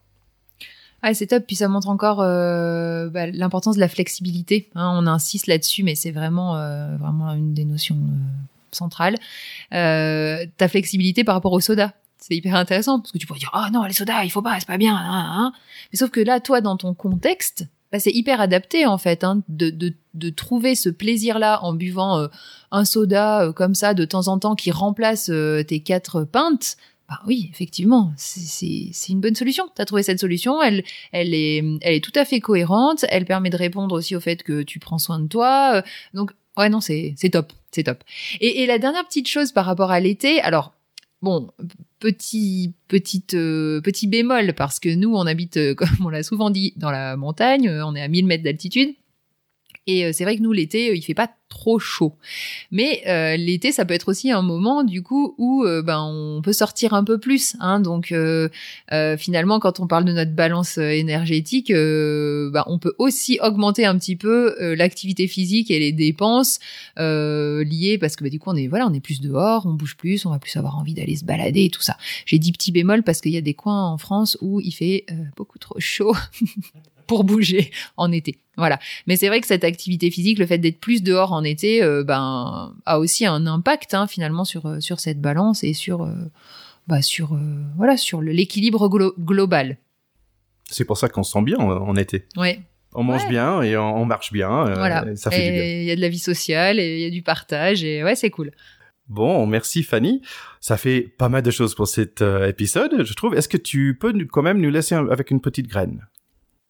Ah, 1.03 1.15
c'est 1.15 1.29
top. 1.29 1.45
Puis 1.47 1.57
ça 1.57 1.69
montre 1.69 1.89
encore 1.89 2.21
euh, 2.21 3.09
bah, 3.09 3.27
l'importance 3.27 3.77
de 3.77 3.81
la 3.81 3.89
flexibilité. 3.89 4.69
Hein, 4.75 4.93
on 4.95 5.07
insiste 5.07 5.47
là-dessus, 5.47 5.83
mais 5.83 5.95
c'est 5.95 6.11
vraiment, 6.11 6.57
euh, 6.57 6.97
vraiment 6.99 7.33
une 7.33 7.55
des 7.55 7.65
notions 7.65 7.97
centrale, 8.73 9.17
euh, 9.75 10.47
ta 10.57 10.69
flexibilité 10.69 11.25
par 11.25 11.35
rapport 11.35 11.53
au 11.53 11.61
soda. 11.61 11.95
C'est 12.19 12.37
hyper 12.37 12.55
intéressant 12.55 13.01
parce 13.01 13.13
que 13.13 13.19
tu 13.19 13.27
pourrais 13.27 13.39
dire 13.39 13.51
oh 13.55 13.71
non 13.73 13.85
les 13.85 13.95
sodas 13.95 14.25
il 14.25 14.31
faut 14.31 14.43
pas 14.43 14.61
c'est 14.61 14.67
pas 14.67 14.77
bien 14.77 14.95
hein, 14.95 15.01
hein, 15.03 15.27
hein. 15.39 15.53
mais 15.91 15.97
sauf 15.97 16.11
que 16.11 16.21
là 16.21 16.39
toi 16.39 16.61
dans 16.61 16.77
ton 16.77 16.93
contexte 16.93 17.65
bah, 17.91 17.99
c'est 17.99 18.11
hyper 18.11 18.43
adapté 18.43 18.85
en 18.85 18.99
fait 18.99 19.25
hein, 19.25 19.43
de, 19.49 19.71
de, 19.71 19.95
de 20.13 20.29
trouver 20.29 20.75
ce 20.75 20.91
plaisir 20.91 21.39
là 21.39 21.65
en 21.65 21.73
buvant 21.73 22.19
euh, 22.19 22.29
un 22.73 22.85
soda 22.85 23.45
euh, 23.45 23.53
comme 23.55 23.75
ça 23.75 23.95
de 23.95 24.05
temps 24.05 24.29
en 24.29 24.39
temps 24.39 24.55
qui 24.55 24.71
remplace 24.71 25.31
tes 25.67 25.81
quatre 25.81 26.25
pintes 26.25 26.77
bah 27.11 27.19
oui, 27.27 27.49
effectivement, 27.51 28.13
c'est 28.17 28.93
une 29.09 29.21
bonne 29.21 29.35
solution. 29.35 29.69
Tu 29.75 29.83
as 29.83 29.85
trouvé 29.85 30.05
cette 30.05 30.21
solution, 30.21 30.63
elle, 30.63 30.85
elle, 31.11 31.35
est, 31.35 31.57
elle 31.81 31.95
est 31.95 32.05
tout 32.05 32.13
à 32.15 32.25
fait 32.25 32.39
cohérente, 32.39 33.05
elle 33.09 33.25
permet 33.25 33.51
de 33.51 33.57
répondre 33.57 33.97
aussi 33.97 34.15
au 34.15 34.21
fait 34.21 34.45
que 34.45 34.63
tu 34.63 34.79
prends 34.79 34.99
soin 34.99 35.19
de 35.19 35.27
toi. 35.27 35.83
Donc, 36.15 36.31
ouais, 36.61 36.69
non, 36.69 36.81
c'est 36.81 37.15
top 37.33 37.53
c'est 37.73 37.85
top. 37.85 38.03
Et, 38.41 38.67
la 38.67 38.79
dernière 38.79 39.07
petite 39.07 39.29
chose 39.29 39.53
par 39.53 39.65
rapport 39.65 39.91
à 39.91 40.01
l'été, 40.01 40.41
alors 40.41 40.73
bon, 41.23 41.49
petit 41.99 42.73
petite 42.89 43.35
euh, 43.35 43.81
petit 43.81 44.07
bémol 44.07 44.55
parce 44.55 44.81
que 44.81 44.89
nous 44.95 45.15
on 45.15 45.27
habite, 45.27 45.57
euh, 45.57 45.75
comme 45.77 45.89
on 46.05 46.09
l'a 46.09 46.23
souvent 46.23 46.51
dit, 46.51 46.73
dans 46.77 46.91
la 46.91 47.17
montagne, 47.17 47.69
euh, 47.69 47.87
on 47.87 47.95
est 47.95 48.03
à 48.03 48.09
1000 48.09 48.27
mètres 48.27 48.45
d'altitude. 48.45 48.95
Et 49.91 50.05
euh, 50.05 50.11
c'est 50.13 50.25
vrai 50.25 50.37
que 50.37 50.43
nous, 50.43 50.53
l'été, 50.53 50.91
euh, 50.91 50.95
il 50.95 51.03
fait 51.03 51.15
pas 51.15 51.29
trop 51.49 51.81
chaud. 51.81 52.15
Mais 52.71 53.03
euh, 53.09 53.37
l'été, 53.37 53.73
ça 53.73 53.85
peut 53.85 53.95
être 53.95 54.09
aussi 54.09 54.31
un 54.31 54.41
moment, 54.41 54.85
du 54.85 55.03
coup, 55.03 55.35
où 55.37 55.65
ben 55.65 56.01
on 56.01 56.41
peut 56.43 56.53
sortir 56.53 56.95
un 56.95 57.03
peu 57.03 57.19
plus. 57.19 57.57
Hein, 57.59 57.81
donc, 57.81 58.15
finalement, 59.19 59.59
quand 59.59 59.81
on 59.81 59.89
parle 59.89 60.05
de 60.05 60.13
notre 60.13 60.33
balance 60.33 60.79
énergétique, 60.79 61.73
ben, 61.73 62.63
on 62.67 62.79
peut 62.79 62.95
aussi 62.99 63.41
augmenter 63.43 63.85
un 63.85 63.99
petit 63.99 64.15
peu 64.15 64.55
l'activité 64.77 65.27
physique 65.27 65.73
et 65.73 65.81
les 65.81 65.91
dépenses 65.91 66.61
liées, 66.97 67.99
parce 68.01 68.15
que 68.15 68.23
ben, 68.23 68.31
du 68.31 68.39
coup, 68.39 68.51
on 68.51 68.57
est 68.57 68.69
voilà, 68.69 68.87
on 68.87 68.95
est 68.95 69.01
plus 69.01 69.21
dehors, 69.21 69.67
on 69.67 69.73
bouge 69.73 69.97
plus, 69.97 70.25
on 70.27 70.31
va 70.31 70.39
plus 70.39 70.57
avoir 70.57 70.79
envie 70.79 70.95
d'aller 70.95 71.17
se 71.17 71.25
balader 71.25 71.65
et 71.65 71.71
tout 71.71 71.83
ça. 71.83 71.97
J'ai 72.27 72.39
dit 72.39 72.53
petit 72.53 72.71
bémol 72.71 73.03
parce 73.03 73.21
qu'il 73.21 73.33
y 73.33 73.37
a 73.37 73.43
des 73.43 73.55
coins 73.55 73.87
en 73.87 73.99
France 73.99 74.39
où 74.41 74.61
il 74.61 74.73
fait 74.73 75.05
beaucoup 75.37 75.59
trop 75.59 75.81
chaud. 75.81 76.15
pour 77.11 77.25
bouger 77.25 77.73
en 77.97 78.13
été. 78.13 78.39
Voilà. 78.57 78.79
Mais 79.09 79.17
c'est 79.17 79.27
vrai 79.27 79.41
que 79.41 79.47
cette 79.49 79.65
activité 79.65 80.13
physique, 80.13 80.39
le 80.39 80.47
fait 80.47 80.59
d'être 80.59 80.79
plus 80.79 81.03
dehors 81.03 81.33
en 81.33 81.43
été, 81.43 81.83
euh, 81.83 82.05
ben, 82.05 82.73
a 82.87 83.01
aussi 83.01 83.27
un 83.27 83.49
impact 83.49 83.95
hein, 83.95 84.07
finalement 84.07 84.45
sur 84.45 84.67
euh, 84.67 84.79
sur 84.79 85.01
cette 85.01 85.21
balance 85.21 85.65
et 85.65 85.73
sur 85.73 86.05
euh, 86.05 86.15
bah, 86.87 87.03
sur 87.03 87.37
voilà 87.77 87.97
sur 87.97 88.23
l'équilibre 88.23 88.89
global. 89.19 89.77
C'est 90.71 90.85
pour 90.85 90.99
ça 90.99 91.09
qu'on 91.09 91.25
se 91.25 91.33
sent 91.33 91.43
bien 91.43 91.59
en, 91.59 91.97
été. 91.97 92.27
Ouais. 92.37 92.61
On 92.95 93.03
mange 93.03 93.27
bien 93.29 93.61
et 93.63 93.77
on, 93.77 94.05
marche 94.05 94.33
bien. 94.33 94.73
voilà. 94.75 95.05
Ça 95.17 95.33
fait 95.33 95.47
du 95.47 95.53
bien. 95.53 95.65
Il 95.65 95.85
y 95.85 95.91
a 95.91 95.97
de 95.97 96.01
la 96.01 96.09
vie 96.09 96.21
sociale 96.21 96.79
et 96.79 96.95
il 96.95 97.03
y 97.03 97.07
a 97.07 97.11
du 97.11 97.23
partage 97.23 97.83
et 97.83 98.05
ouais, 98.05 98.15
c'est 98.15 98.31
cool. 98.31 98.53
Bon, 99.09 99.47
merci 99.47 99.83
Fanny. 99.83 100.23
Ça 100.61 100.77
fait 100.77 101.01
pas 101.01 101.29
mal 101.29 101.43
de 101.43 101.51
choses 101.51 101.75
pour 101.75 101.89
cet 101.89 102.23
épisode, 102.23 103.03
je 103.03 103.15
trouve. 103.15 103.35
Est-ce 103.35 103.49
que 103.49 103.57
tu 103.57 103.99
peux 104.01 104.13
quand 104.27 104.43
même 104.43 104.61
nous 104.61 104.71
laisser 104.71 104.95
avec 104.95 105.33
une 105.33 105.41
petite 105.41 105.67
graine? 105.67 106.07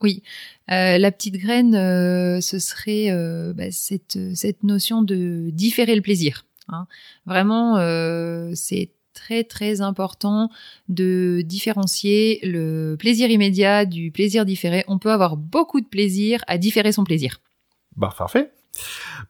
Oui, 0.02 0.22
euh, 0.70 0.98
la 0.98 1.12
petite 1.12 1.36
graine, 1.36 1.74
euh, 1.74 2.40
ce 2.40 2.58
serait 2.58 3.10
euh, 3.10 3.52
bah, 3.52 3.70
cette, 3.70 4.18
cette 4.34 4.62
notion 4.62 5.02
de 5.02 5.50
différer 5.52 5.94
le 5.94 6.02
plaisir. 6.02 6.46
Hein. 6.68 6.86
Vraiment, 7.26 7.76
c'est 8.54 8.90
très 9.12 9.44
très 9.44 9.80
important 9.80 10.50
de 10.88 11.42
différencier 11.44 12.38
le 12.44 12.96
plaisir 12.98 13.28
immédiat 13.28 13.84
du 13.84 14.10
plaisir 14.12 14.44
différé. 14.44 14.84
On 14.86 14.98
peut 14.98 15.10
avoir 15.10 15.36
beaucoup 15.36 15.80
de 15.80 15.86
plaisir 15.86 16.42
à 16.46 16.58
différer 16.58 16.92
son 16.92 17.04
plaisir. 17.04 17.40
Bah 17.96 18.14
parfait. 18.16 18.52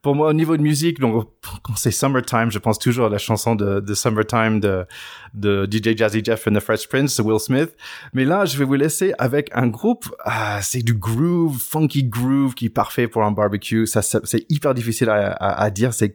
Pour 0.03 0.15
moi, 0.15 0.29
au 0.29 0.33
niveau 0.33 0.57
de 0.57 0.63
musique, 0.63 1.01
donc 1.01 1.29
quand 1.63 1.77
c'est 1.77 1.91
Summertime, 1.91 2.51
je 2.51 2.59
pense 2.59 2.79
toujours 2.79 3.07
à 3.07 3.09
la 3.09 3.19
chanson 3.19 3.55
de, 3.55 3.95
Summertime 3.95 4.61
de, 4.61 4.87
DJ 5.71 5.97
Jazzy 5.97 6.23
Jeff 6.25 6.47
and 6.47 6.53
the 6.53 6.61
Fresh 6.61 6.89
Prince 6.89 7.19
Will 7.19 7.41
Smith. 7.41 7.75
Mais 8.13 8.25
là, 8.25 8.45
je 8.45 8.57
vais 8.59 8.65
vous 8.65 8.75
laisser 8.75 9.13
avec 9.19 9.51
un 9.53 9.67
groupe. 9.67 10.15
Ah, 10.25 10.61
c'est 10.63 10.83
du 10.83 10.95
groove, 10.95 11.59
funky 11.59 12.05
groove 12.05 12.55
qui 12.55 12.67
est 12.67 12.71
parfait 12.71 13.09
pour 13.09 13.25
un 13.25 13.33
barbecue. 13.33 13.87
Ça, 13.87 14.03
c'est 14.03 14.47
hyper 14.49 14.75
difficile 14.75 15.09
à, 15.11 15.71
dire. 15.71 15.95
C'est 15.95 16.15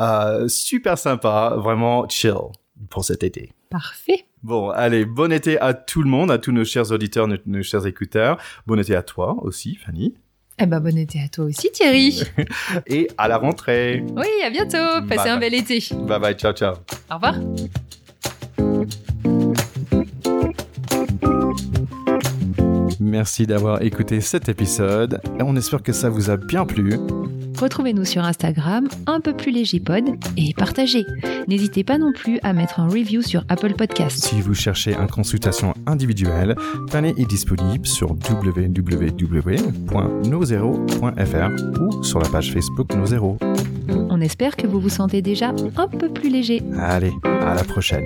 Euh, 0.00 0.46
super 0.46 0.96
sympa, 0.96 1.54
vraiment 1.56 2.08
chill 2.08 2.52
pour 2.88 3.04
cet 3.04 3.24
été. 3.24 3.52
Parfait. 3.70 4.27
Bon, 4.42 4.70
allez, 4.70 5.04
bon 5.04 5.32
été 5.32 5.58
à 5.60 5.74
tout 5.74 6.02
le 6.02 6.08
monde, 6.08 6.30
à 6.30 6.38
tous 6.38 6.52
nos 6.52 6.64
chers 6.64 6.92
auditeurs, 6.92 7.28
nos, 7.46 7.62
chers 7.62 7.86
écouteurs. 7.86 8.38
Bon 8.66 8.78
été 8.78 8.94
à 8.94 9.02
toi 9.02 9.36
aussi, 9.42 9.74
Fanny. 9.74 10.14
Eh 10.60 10.66
ben, 10.66 10.80
bon 10.80 10.96
été 10.96 11.20
à 11.20 11.28
toi 11.28 11.44
aussi, 11.44 11.70
Thierry. 11.72 12.22
Et 12.86 13.08
à 13.16 13.28
la 13.28 13.38
rentrée. 13.38 14.04
Oui, 14.16 14.26
à 14.44 14.50
bientôt. 14.50 15.06
Passez 15.08 15.28
un 15.28 15.38
bel 15.38 15.54
été. 15.54 15.82
Bye 16.06 16.20
bye, 16.20 16.34
ciao, 16.34 16.52
ciao. 16.52 16.74
Au 17.10 17.14
revoir. 17.14 17.36
Merci 23.00 23.46
d'avoir 23.46 23.82
écouté 23.82 24.20
cet 24.20 24.48
épisode. 24.48 25.20
On 25.40 25.56
espère 25.56 25.82
que 25.82 25.92
ça 25.92 26.10
vous 26.10 26.30
a 26.30 26.36
bien 26.36 26.66
plu. 26.66 26.94
Retrouvez-nous 27.60 28.04
sur 28.04 28.24
Instagram, 28.24 28.88
un 29.06 29.20
peu 29.20 29.34
plus 29.34 29.50
léger 29.50 29.80
pod, 29.80 30.04
et 30.36 30.54
partagez. 30.56 31.04
N'hésitez 31.48 31.82
pas 31.82 31.98
non 31.98 32.12
plus 32.12 32.38
à 32.44 32.52
mettre 32.52 32.78
un 32.78 32.86
review 32.88 33.20
sur 33.20 33.44
Apple 33.48 33.74
Podcast. 33.74 34.24
Si 34.24 34.40
vous 34.40 34.54
cherchez 34.54 34.94
une 34.94 35.08
consultation 35.08 35.74
individuelle, 35.86 36.54
Fanny 36.88 37.14
est 37.16 37.28
disponible 37.28 37.84
sur 37.84 38.10
www.nozero.fr 38.10 39.00
ou 41.80 42.02
sur 42.04 42.20
la 42.20 42.28
page 42.28 42.52
Facebook 42.52 42.94
Nozero. 42.94 43.38
On 43.88 44.20
espère 44.20 44.54
que 44.56 44.66
vous 44.66 44.78
vous 44.78 44.88
sentez 44.88 45.20
déjà 45.20 45.52
un 45.76 45.88
peu 45.88 46.08
plus 46.08 46.30
léger. 46.30 46.62
Allez, 46.78 47.12
à 47.24 47.54
la 47.54 47.64
prochaine. 47.64 48.04